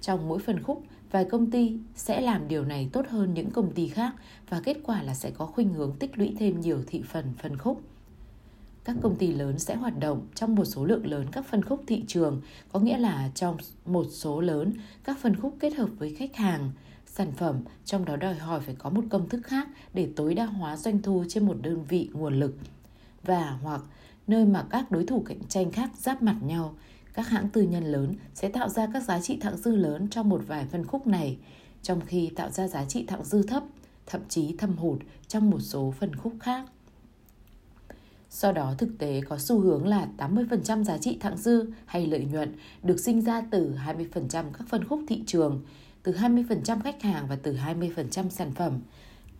[0.00, 3.72] trong mỗi phân khúc vài công ty sẽ làm điều này tốt hơn những công
[3.72, 4.14] ty khác
[4.48, 7.58] và kết quả là sẽ có khuynh hướng tích lũy thêm nhiều thị phần phân
[7.58, 7.82] khúc
[8.84, 11.84] các công ty lớn sẽ hoạt động trong một số lượng lớn các phân khúc
[11.86, 12.40] thị trường,
[12.72, 14.72] có nghĩa là trong một số lớn
[15.04, 16.70] các phân khúc kết hợp với khách hàng,
[17.06, 20.44] sản phẩm, trong đó đòi hỏi phải có một công thức khác để tối đa
[20.44, 22.56] hóa doanh thu trên một đơn vị nguồn lực.
[23.22, 23.80] Và hoặc
[24.26, 26.74] nơi mà các đối thủ cạnh tranh khác giáp mặt nhau,
[27.14, 30.28] các hãng tư nhân lớn sẽ tạo ra các giá trị thặng dư lớn trong
[30.28, 31.38] một vài phân khúc này,
[31.82, 33.62] trong khi tạo ra giá trị thặng dư thấp,
[34.06, 36.64] thậm chí thâm hụt trong một số phân khúc khác.
[38.30, 42.24] Do đó thực tế có xu hướng là 80% giá trị thặng dư hay lợi
[42.24, 45.62] nhuận được sinh ra từ 20% các phân khúc thị trường,
[46.02, 48.80] từ 20% khách hàng và từ 20% sản phẩm.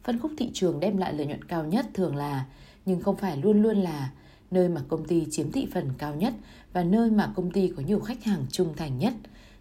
[0.04, 2.46] Phân khúc thị trường đem lại lợi nhuận cao nhất thường là,
[2.86, 4.10] nhưng không phải luôn luôn là,
[4.50, 6.34] nơi mà công ty chiếm thị phần cao nhất
[6.72, 9.14] và nơi mà công ty có nhiều khách hàng trung thành nhất.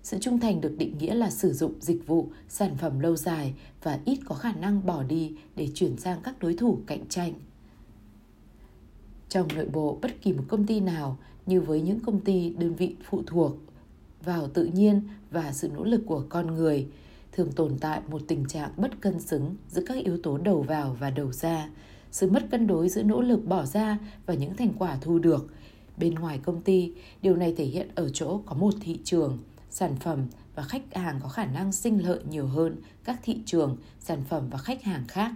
[0.03, 3.53] Sự trung thành được định nghĩa là sử dụng dịch vụ, sản phẩm lâu dài
[3.83, 7.33] và ít có khả năng bỏ đi để chuyển sang các đối thủ cạnh tranh.
[9.29, 12.75] Trong nội bộ bất kỳ một công ty nào, như với những công ty đơn
[12.75, 13.55] vị phụ thuộc
[14.23, 16.87] vào tự nhiên và sự nỗ lực của con người,
[17.31, 20.97] thường tồn tại một tình trạng bất cân xứng giữa các yếu tố đầu vào
[20.99, 21.69] và đầu ra,
[22.11, 25.47] sự mất cân đối giữa nỗ lực bỏ ra và những thành quả thu được.
[25.97, 29.37] Bên ngoài công ty, điều này thể hiện ở chỗ có một thị trường,
[29.69, 33.77] sản phẩm và khách hàng có khả năng sinh lợi nhiều hơn các thị trường,
[33.99, 35.31] sản phẩm và khách hàng khác.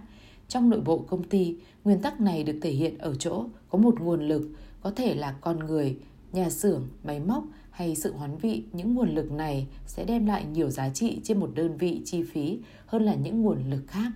[0.48, 4.00] Trong nội bộ công ty, nguyên tắc này được thể hiện ở chỗ có một
[4.00, 5.96] nguồn lực, có thể là con người,
[6.32, 10.44] nhà xưởng, máy móc hay sự hoán vị những nguồn lực này sẽ đem lại
[10.52, 14.12] nhiều giá trị trên một đơn vị chi phí hơn là những nguồn lực khác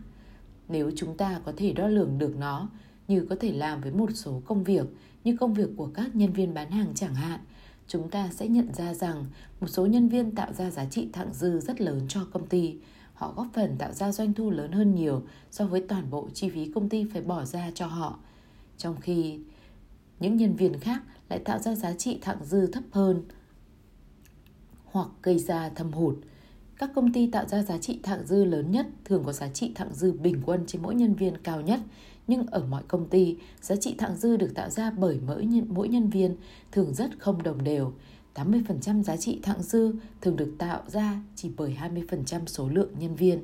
[0.69, 2.69] nếu chúng ta có thể đo lường được nó,
[3.09, 4.87] như có thể làm với một số công việc,
[5.25, 7.41] như công việc của các nhân viên bán hàng chẳng hạn,
[7.89, 9.25] chúng ta sẽ nhận ra rằng
[9.61, 12.77] một số nhân viên tạo ra giá trị thặng dư rất lớn cho công ty
[13.15, 16.49] họ góp phần tạo ra doanh thu lớn hơn nhiều so với toàn bộ chi
[16.49, 18.19] phí công ty phải bỏ ra cho họ
[18.77, 19.39] trong khi
[20.21, 23.23] những nhân viên khác lại tạo ra giá trị thặng dư thấp hơn
[24.85, 26.17] hoặc gây ra thâm hụt.
[26.79, 29.73] Các công ty tạo ra giá trị thặng dư lớn nhất thường có giá trị
[29.75, 31.81] thặng dư bình quân trên mỗi nhân viên cao nhất,
[32.27, 35.67] nhưng ở mọi công ty, giá trị thặng dư được tạo ra bởi mỗi nhân,
[35.69, 36.37] mỗi nhân viên
[36.73, 37.93] thường rất không đồng đều.
[38.35, 43.15] 80% giá trị thặng dư thường được tạo ra chỉ bởi 20% số lượng nhân
[43.15, 43.43] viên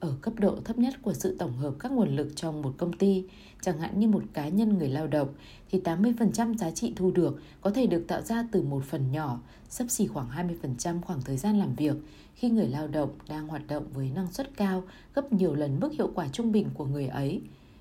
[0.00, 2.92] ở cấp độ thấp nhất của sự tổng hợp các nguồn lực trong một công
[2.92, 3.24] ty,
[3.60, 5.28] chẳng hạn như một cá nhân người lao động,
[5.70, 9.40] thì 80% giá trị thu được có thể được tạo ra từ một phần nhỏ,
[9.68, 10.28] sấp xỉ khoảng
[10.62, 11.96] 20% khoảng thời gian làm việc,
[12.34, 14.82] khi người lao động đang hoạt động với năng suất cao
[15.14, 17.40] gấp nhiều lần mức hiệu quả trung bình của người ấy,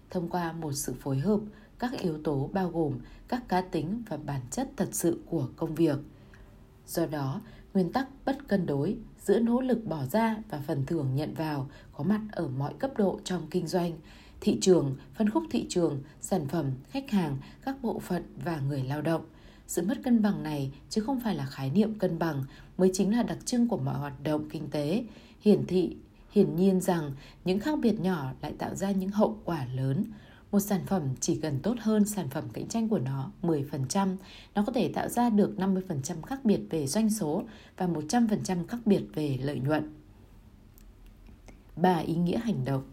[0.10, 1.40] thông qua một sự phối hợp
[1.80, 5.76] các yếu tố bao gồm các cá tính và bản chất thật sự của công
[5.76, 5.98] việc.
[6.88, 7.42] Do đó,
[7.74, 11.70] nguyên tắc bất cân đối giữa nỗ lực bỏ ra và phần thưởng nhận vào
[11.94, 13.92] có mặt ở mọi cấp độ trong kinh doanh,
[14.42, 18.84] thị trường, phân khúc thị trường, sản phẩm, khách hàng, các bộ phận và người
[18.84, 19.22] lao động.
[19.68, 22.44] Sự mất cân bằng này chứ không phải là khái niệm cân bằng
[22.78, 25.04] mới chính là đặc trưng của mọi hoạt động kinh tế,
[25.42, 25.96] hiển thị
[26.32, 27.12] hiển nhiên rằng
[27.46, 30.04] những khác biệt nhỏ lại tạo ra những hậu quả lớn.
[30.56, 34.16] Một sản phẩm chỉ cần tốt hơn sản phẩm cạnh tranh của nó 10%,
[34.56, 37.44] nó có thể tạo ra được 50% khác biệt về doanh số
[37.78, 39.94] và 100% khác biệt về lợi nhuận.
[41.76, 41.98] 3.
[41.98, 42.84] Ý nghĩa hành động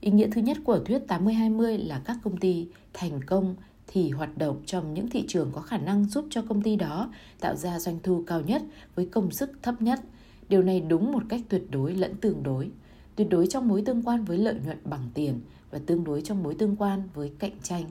[0.00, 3.54] Ý nghĩa thứ nhất của thuyết 80-20 là các công ty thành công
[3.86, 7.12] thì hoạt động trong những thị trường có khả năng giúp cho công ty đó
[7.40, 8.62] tạo ra doanh thu cao nhất
[8.94, 10.00] với công sức thấp nhất.
[10.48, 12.70] Điều này đúng một cách tuyệt đối lẫn tương đối.
[13.16, 16.42] Tuyệt đối trong mối tương quan với lợi nhuận bằng tiền và tương đối trong
[16.42, 17.84] mối tương quan với cạnh tranh.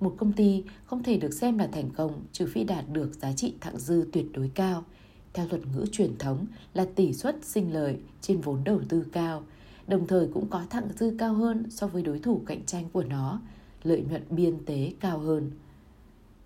[0.00, 3.32] Một công ty không thể được xem là thành công trừ phi đạt được giá
[3.32, 4.84] trị thặng dư tuyệt đối cao.
[5.32, 9.42] Theo thuật ngữ truyền thống là tỷ suất sinh lợi trên vốn đầu tư cao,
[9.86, 13.04] đồng thời cũng có thặng dư cao hơn so với đối thủ cạnh tranh của
[13.04, 13.40] nó,
[13.82, 15.50] lợi nhuận biên tế cao hơn.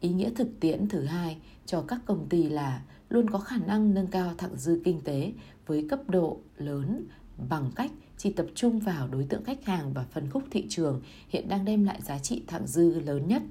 [0.00, 3.94] Ý nghĩa thực tiễn thứ hai cho các công ty là luôn có khả năng
[3.94, 5.32] nâng cao thặng dư kinh tế
[5.66, 7.04] với cấp độ lớn
[7.48, 11.00] bằng cách chỉ tập trung vào đối tượng khách hàng và phân khúc thị trường
[11.28, 13.42] hiện đang đem lại giá trị thặng dư lớn nhất.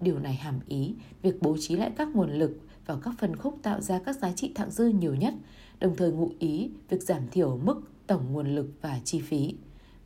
[0.00, 3.58] Điều này hàm ý việc bố trí lại các nguồn lực vào các phân khúc
[3.62, 5.34] tạo ra các giá trị thặng dư nhiều nhất,
[5.80, 9.54] đồng thời ngụ ý việc giảm thiểu mức tổng nguồn lực và chi phí.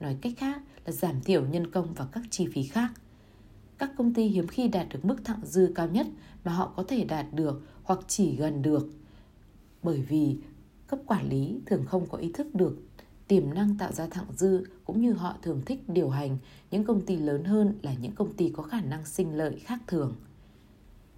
[0.00, 2.92] Nói cách khác là giảm thiểu nhân công và các chi phí khác.
[3.78, 6.06] Các công ty hiếm khi đạt được mức thặng dư cao nhất
[6.44, 8.88] mà họ có thể đạt được hoặc chỉ gần được.
[9.82, 10.36] Bởi vì
[10.86, 12.78] cấp quản lý thường không có ý thức được
[13.28, 16.38] tiềm năng tạo ra thặng dư cũng như họ thường thích điều hành
[16.70, 19.78] những công ty lớn hơn là những công ty có khả năng sinh lợi khác
[19.86, 20.14] thường.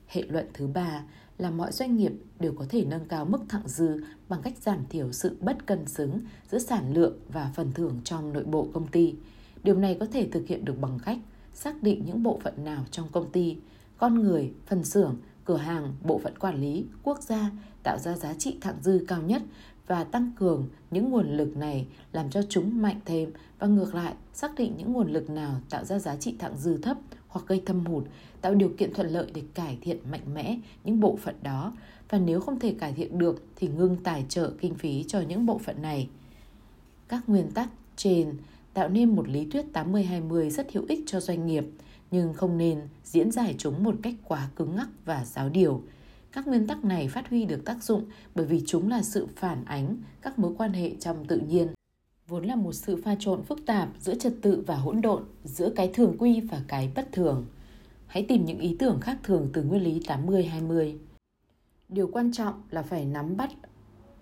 [0.06, 1.02] Hệ luận thứ ba
[1.38, 4.86] là mọi doanh nghiệp đều có thể nâng cao mức thặng dư bằng cách giảm
[4.88, 8.86] thiểu sự bất cân xứng giữa sản lượng và phần thưởng trong nội bộ công
[8.86, 9.14] ty.
[9.62, 11.18] Điều này có thể thực hiện được bằng cách
[11.54, 13.56] xác định những bộ phận nào trong công ty,
[13.98, 17.50] con người, phần xưởng, cửa hàng, bộ phận quản lý, quốc gia
[17.82, 19.42] tạo ra giá trị thặng dư cao nhất
[19.88, 24.14] và tăng cường những nguồn lực này làm cho chúng mạnh thêm và ngược lại
[24.32, 26.98] xác định những nguồn lực nào tạo ra giá trị thặng dư thấp
[27.28, 28.04] hoặc gây thâm hụt
[28.40, 31.72] tạo điều kiện thuận lợi để cải thiện mạnh mẽ những bộ phận đó
[32.08, 35.46] và nếu không thể cải thiện được thì ngưng tài trợ kinh phí cho những
[35.46, 36.08] bộ phận này.
[37.08, 38.32] Các nguyên tắc trên
[38.74, 41.64] tạo nên một lý thuyết 80-20 rất hữu ích cho doanh nghiệp,
[42.10, 45.82] nhưng không nên diễn giải chúng một cách quá cứng ngắc và giáo điều.
[46.32, 49.64] Các nguyên tắc này phát huy được tác dụng bởi vì chúng là sự phản
[49.64, 51.68] ánh các mối quan hệ trong tự nhiên
[52.28, 55.70] vốn là một sự pha trộn phức tạp giữa trật tự và hỗn độn, giữa
[55.76, 57.46] cái thường quy và cái bất thường.
[58.06, 60.96] Hãy tìm những ý tưởng khác thường từ nguyên lý 80-20.
[61.88, 63.50] Điều quan trọng là phải nắm bắt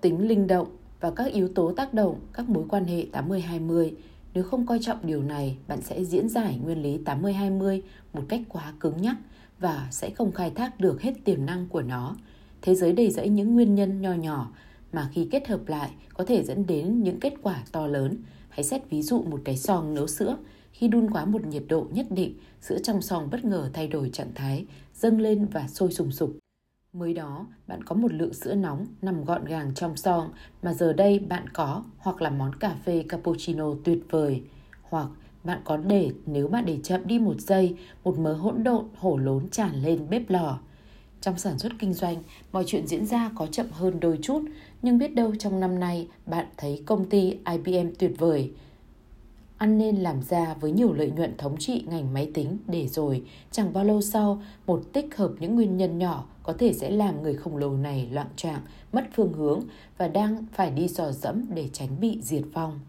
[0.01, 3.93] tính linh động và các yếu tố tác động các mối quan hệ 80-20.
[4.35, 7.81] Nếu không coi trọng điều này, bạn sẽ diễn giải nguyên lý 80-20
[8.13, 9.17] một cách quá cứng nhắc
[9.59, 12.17] và sẽ không khai thác được hết tiềm năng của nó.
[12.63, 14.51] Thế giới đầy rẫy những nguyên nhân nho nhỏ
[14.93, 18.17] mà khi kết hợp lại có thể dẫn đến những kết quả to lớn.
[18.49, 20.37] Hãy xét ví dụ một cái song nấu sữa.
[20.73, 24.11] Khi đun quá một nhiệt độ nhất định, sữa trong song bất ngờ thay đổi
[24.13, 26.37] trạng thái, dâng lên và sôi sùng sục.
[26.93, 30.31] Mới đó, bạn có một lượng sữa nóng nằm gọn gàng trong song
[30.63, 34.43] mà giờ đây bạn có hoặc là món cà phê cappuccino tuyệt vời.
[34.83, 35.09] Hoặc
[35.47, 39.17] bạn có để nếu bạn để chậm đi một giây, một mớ hỗn độn hổ
[39.17, 40.59] lốn tràn lên bếp lò.
[41.21, 42.17] Trong sản xuất kinh doanh,
[42.53, 44.43] mọi chuyện diễn ra có chậm hơn đôi chút,
[44.83, 48.51] nhưng biết đâu trong năm nay bạn thấy công ty IBM tuyệt vời.
[49.59, 53.23] Ăn nên làm ra với nhiều lợi nhuận thống trị ngành máy tính để rồi
[53.51, 57.23] chẳng bao lâu sau một tích hợp những nguyên nhân nhỏ có thể sẽ làm
[57.23, 58.61] người khổng lồ này loạn trạng,
[58.93, 59.61] mất phương hướng
[59.99, 62.81] và đang phải đi dò dẫm để tránh bị diệt vong.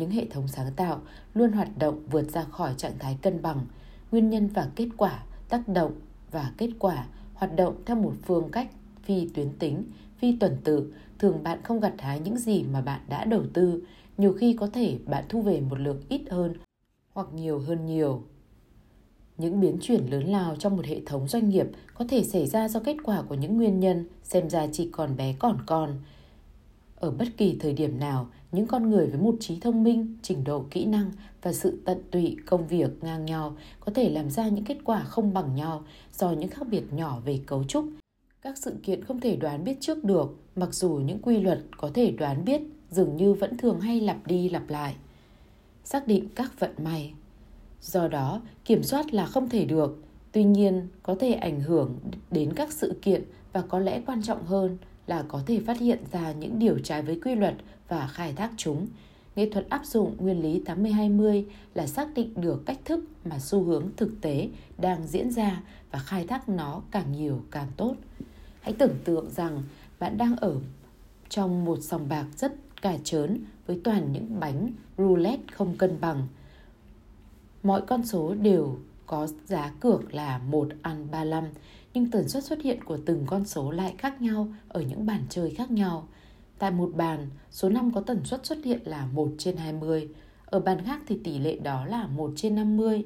[0.00, 1.00] Những hệ thống sáng tạo
[1.34, 3.66] luôn hoạt động vượt ra khỏi trạng thái cân bằng,
[4.10, 5.92] nguyên nhân và kết quả, tác động
[6.30, 8.70] và kết quả hoạt động theo một phương cách
[9.02, 9.84] phi tuyến tính,
[10.18, 13.82] phi tuần tự, thường bạn không gặt hái những gì mà bạn đã đầu tư,
[14.18, 16.54] nhiều khi có thể bạn thu về một lượng ít hơn
[17.14, 18.22] hoặc nhiều hơn nhiều.
[19.38, 22.68] Những biến chuyển lớn lao trong một hệ thống doanh nghiệp có thể xảy ra
[22.68, 25.98] do kết quả của những nguyên nhân xem ra chỉ còn bé còn con.
[26.96, 30.44] Ở bất kỳ thời điểm nào, những con người với một trí thông minh, trình
[30.44, 34.48] độ kỹ năng và sự tận tụy công việc ngang nhau có thể làm ra
[34.48, 37.84] những kết quả không bằng nhau do những khác biệt nhỏ về cấu trúc.
[38.42, 41.90] Các sự kiện không thể đoán biết trước được, mặc dù những quy luật có
[41.94, 44.94] thể đoán biết dường như vẫn thường hay lặp đi lặp lại.
[45.84, 47.12] Xác định các vận may.
[47.80, 49.98] Do đó, kiểm soát là không thể được,
[50.32, 51.98] tuy nhiên có thể ảnh hưởng
[52.30, 54.78] đến các sự kiện và có lẽ quan trọng hơn
[55.10, 57.54] là có thể phát hiện ra những điều trái với quy luật
[57.88, 58.86] và khai thác chúng.
[59.36, 61.44] Nghệ thuật áp dụng nguyên lý 80-20
[61.74, 65.98] là xác định được cách thức mà xu hướng thực tế đang diễn ra và
[65.98, 67.94] khai thác nó càng nhiều càng tốt.
[68.60, 69.62] Hãy tưởng tượng rằng
[69.98, 70.56] bạn đang ở
[71.28, 76.28] trong một sòng bạc rất cà trớn với toàn những bánh roulette không cân bằng.
[77.62, 81.44] Mọi con số đều có giá cược là 1 ăn 35,
[81.94, 85.24] nhưng tần suất xuất hiện của từng con số lại khác nhau ở những bàn
[85.28, 86.08] chơi khác nhau.
[86.58, 90.08] Tại một bàn, số 5 có tần suất xuất hiện là 1 trên 20,
[90.46, 93.04] ở bàn khác thì tỷ lệ đó là 1 trên 50.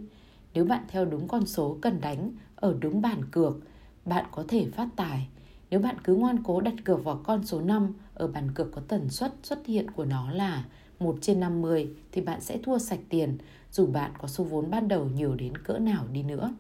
[0.54, 3.56] Nếu bạn theo đúng con số cần đánh ở đúng bàn cược,
[4.04, 5.28] bạn có thể phát tài.
[5.70, 8.82] Nếu bạn cứ ngoan cố đặt cược vào con số 5 ở bàn cược có
[8.88, 10.64] tần suất xuất hiện của nó là
[10.98, 13.38] 1 trên 50 thì bạn sẽ thua sạch tiền
[13.70, 16.54] dù bạn có số vốn ban đầu nhiều đến cỡ nào đi nữa.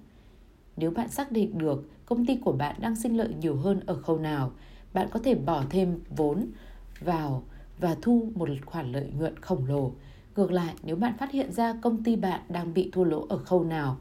[0.76, 3.94] Nếu bạn xác định được công ty của bạn đang sinh lợi nhiều hơn ở
[3.94, 4.52] khâu nào,
[4.94, 6.46] bạn có thể bỏ thêm vốn
[7.00, 7.42] vào
[7.78, 9.92] và thu một khoản lợi nhuận khổng lồ.
[10.36, 13.38] Ngược lại, nếu bạn phát hiện ra công ty bạn đang bị thua lỗ ở
[13.38, 13.96] khâu nào,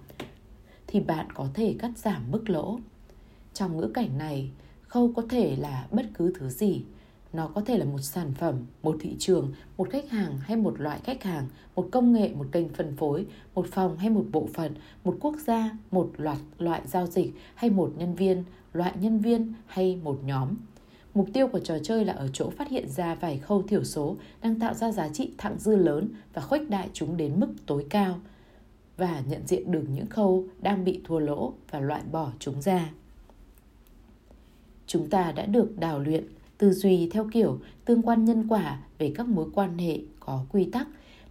[0.88, 2.80] thì bạn có thể cắt giảm mức lỗ.
[3.54, 4.52] Trong ngữ cảnh này,
[4.88, 6.84] khâu có thể là bất cứ thứ gì
[7.34, 10.80] nó có thể là một sản phẩm, một thị trường, một khách hàng hay một
[10.80, 13.26] loại khách hàng, một công nghệ, một kênh phân phối,
[13.56, 14.74] một phòng hay một bộ phận,
[15.04, 19.54] một quốc gia, một loạt loại giao dịch hay một nhân viên, loại nhân viên
[19.66, 20.50] hay một nhóm.
[21.14, 24.16] Mục tiêu của trò chơi là ở chỗ phát hiện ra vài khâu thiểu số
[24.42, 27.86] đang tạo ra giá trị thặng dư lớn và khuếch đại chúng đến mức tối
[27.90, 28.20] cao
[28.98, 32.90] và nhận diện được những khâu đang bị thua lỗ và loại bỏ chúng ra.
[34.88, 36.24] Chúng ta đã được đào luyện
[36.58, 40.66] tư duy theo kiểu tương quan nhân quả về các mối quan hệ có quy
[40.66, 40.88] tắc,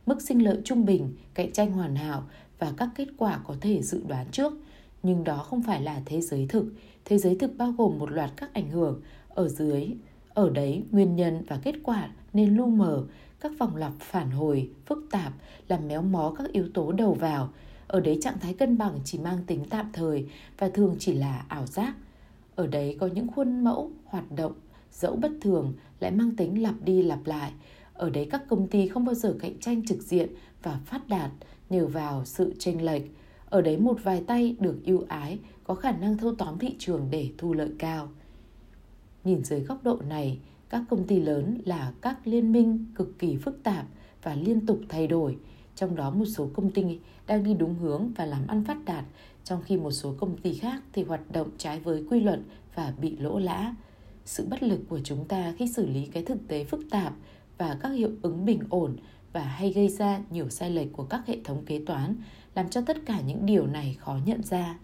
[0.07, 2.23] mức sinh lợi trung bình, cạnh tranh hoàn hảo
[2.59, 4.53] và các kết quả có thể dự đoán trước.
[5.03, 6.73] Nhưng đó không phải là thế giới thực.
[7.05, 9.89] Thế giới thực bao gồm một loạt các ảnh hưởng ở dưới.
[10.35, 13.05] Ở đấy, nguyên nhân và kết quả nên lu mờ,
[13.41, 15.33] các vòng lặp phản hồi, phức tạp,
[15.69, 17.53] làm méo mó các yếu tố đầu vào.
[17.87, 20.27] Ở đấy trạng thái cân bằng chỉ mang tính tạm thời
[20.59, 21.95] và thường chỉ là ảo giác.
[22.55, 24.53] Ở đấy có những khuôn mẫu, hoạt động,
[24.93, 27.53] dẫu bất thường lại mang tính lặp đi lặp lại.
[27.95, 30.29] Ở đấy các công ty không bao giờ cạnh tranh trực diện
[30.63, 31.31] và phát đạt
[31.71, 33.03] nhờ vào sự chênh lệch.
[33.47, 37.09] Ở đấy một vài tay được ưu ái có khả năng thâu tóm thị trường
[37.11, 38.09] để thu lợi cao.
[39.25, 40.39] Nhìn dưới góc độ này,
[40.69, 43.87] các công ty lớn là các liên minh cực kỳ phức tạp
[44.23, 45.37] và liên tục thay đổi.
[45.77, 49.05] Trong đó một số công ty đang đi đúng hướng và làm ăn phát đạt,
[49.45, 52.41] trong khi một số công ty khác thì hoạt động trái với quy luật
[52.75, 53.75] và bị lỗ lã
[54.25, 57.15] sự bất lực của chúng ta khi xử lý cái thực tế phức tạp
[57.59, 58.97] và các hiệu ứng bình ổn
[59.33, 62.15] và hay gây ra nhiều sai lệch của các hệ thống kế toán
[62.55, 64.79] làm cho tất cả những điều này khó nhận ra.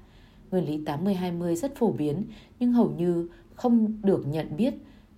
[0.50, 2.22] Nguyên lý 80-20 rất phổ biến
[2.60, 4.74] nhưng hầu như không được nhận biết.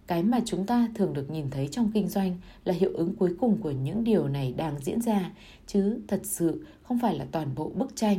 [0.06, 3.36] Cái mà chúng ta thường được nhìn thấy trong kinh doanh là hiệu ứng cuối
[3.40, 5.30] cùng của những điều này đang diễn ra,
[5.66, 8.18] chứ thật sự không phải là toàn bộ bức tranh.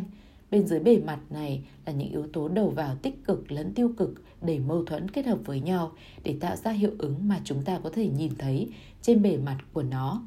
[0.51, 3.91] Bên dưới bề mặt này là những yếu tố đầu vào tích cực lẫn tiêu
[3.97, 5.91] cực để mâu thuẫn kết hợp với nhau
[6.23, 8.69] để tạo ra hiệu ứng mà chúng ta có thể nhìn thấy
[9.01, 10.23] trên bề mặt của nó.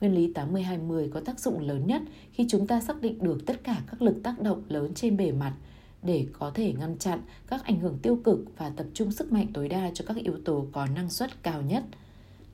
[0.00, 2.02] Nguyên lý 80-20 có tác dụng lớn nhất
[2.32, 5.32] khi chúng ta xác định được tất cả các lực tác động lớn trên bề
[5.32, 5.54] mặt
[6.02, 9.46] để có thể ngăn chặn các ảnh hưởng tiêu cực và tập trung sức mạnh
[9.54, 11.84] tối đa cho các yếu tố có năng suất cao nhất.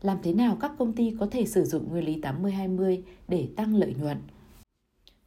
[0.03, 3.75] Làm thế nào các công ty có thể sử dụng nguyên lý 80-20 để tăng
[3.75, 4.17] lợi nhuận?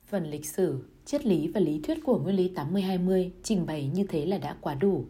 [0.10, 4.03] Phần lịch sử, triết lý và lý thuyết của nguyên lý 80-20 trình bày như
[4.03, 5.05] thế là đã quá đủ.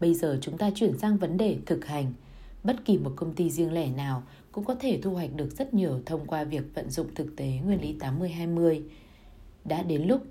[0.00, 2.12] Bây giờ chúng ta chuyển sang vấn đề thực hành.
[2.64, 5.74] Bất kỳ một công ty riêng lẻ nào cũng có thể thu hoạch được rất
[5.74, 8.82] nhiều thông qua việc vận dụng thực tế nguyên lý 80-20.
[9.64, 10.22] Đã đến lúc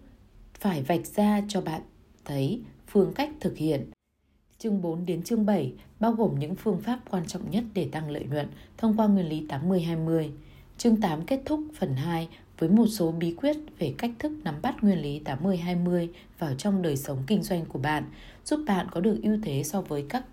[0.53, 1.82] phải vạch ra cho bạn
[2.26, 3.91] thấy phương cách thực hiện.
[4.57, 8.09] Chương 4 đến chương 7 bao gồm những phương pháp quan trọng nhất để tăng
[8.09, 8.47] lợi nhuận
[8.78, 10.30] thông qua nguyên lý 80-20.
[10.78, 12.28] Chương 8 kết thúc phần 2
[12.60, 16.08] với một số bí quyết về cách thức nắm bắt nguyên lý 80-20
[16.39, 18.04] vào trong đời sống kinh doanh của bạn,
[18.45, 20.24] giúp bạn có được ưu thế so với các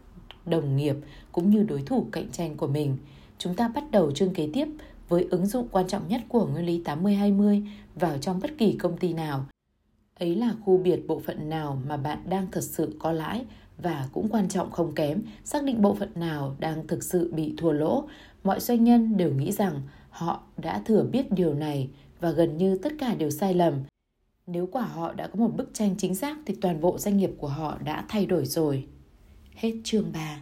[0.46, 0.96] đồng nghiệp
[1.32, 2.96] cũng như đối thủ cạnh tranh của mình.
[3.38, 4.68] Chúng ta bắt đầu chương kế tiếp
[5.08, 8.96] với ứng dụng quan trọng nhất của nguyên lý 80-20 vào trong bất kỳ công
[8.96, 9.46] ty nào.
[10.18, 13.44] Ấy là khu biệt bộ phận nào mà bạn đang thật sự có lãi
[13.78, 17.54] và cũng quan trọng không kém, xác định bộ phận nào đang thực sự bị
[17.58, 18.04] thua lỗ.
[18.44, 21.88] Mọi doanh nhân đều nghĩ rằng họ đã thừa biết điều này
[22.20, 23.74] và gần như tất cả đều sai lầm.
[24.46, 27.30] Nếu quả họ đã có một bức tranh chính xác thì toàn bộ doanh nghiệp
[27.38, 28.86] của họ đã thay đổi rồi.
[29.54, 30.40] Hết chương 3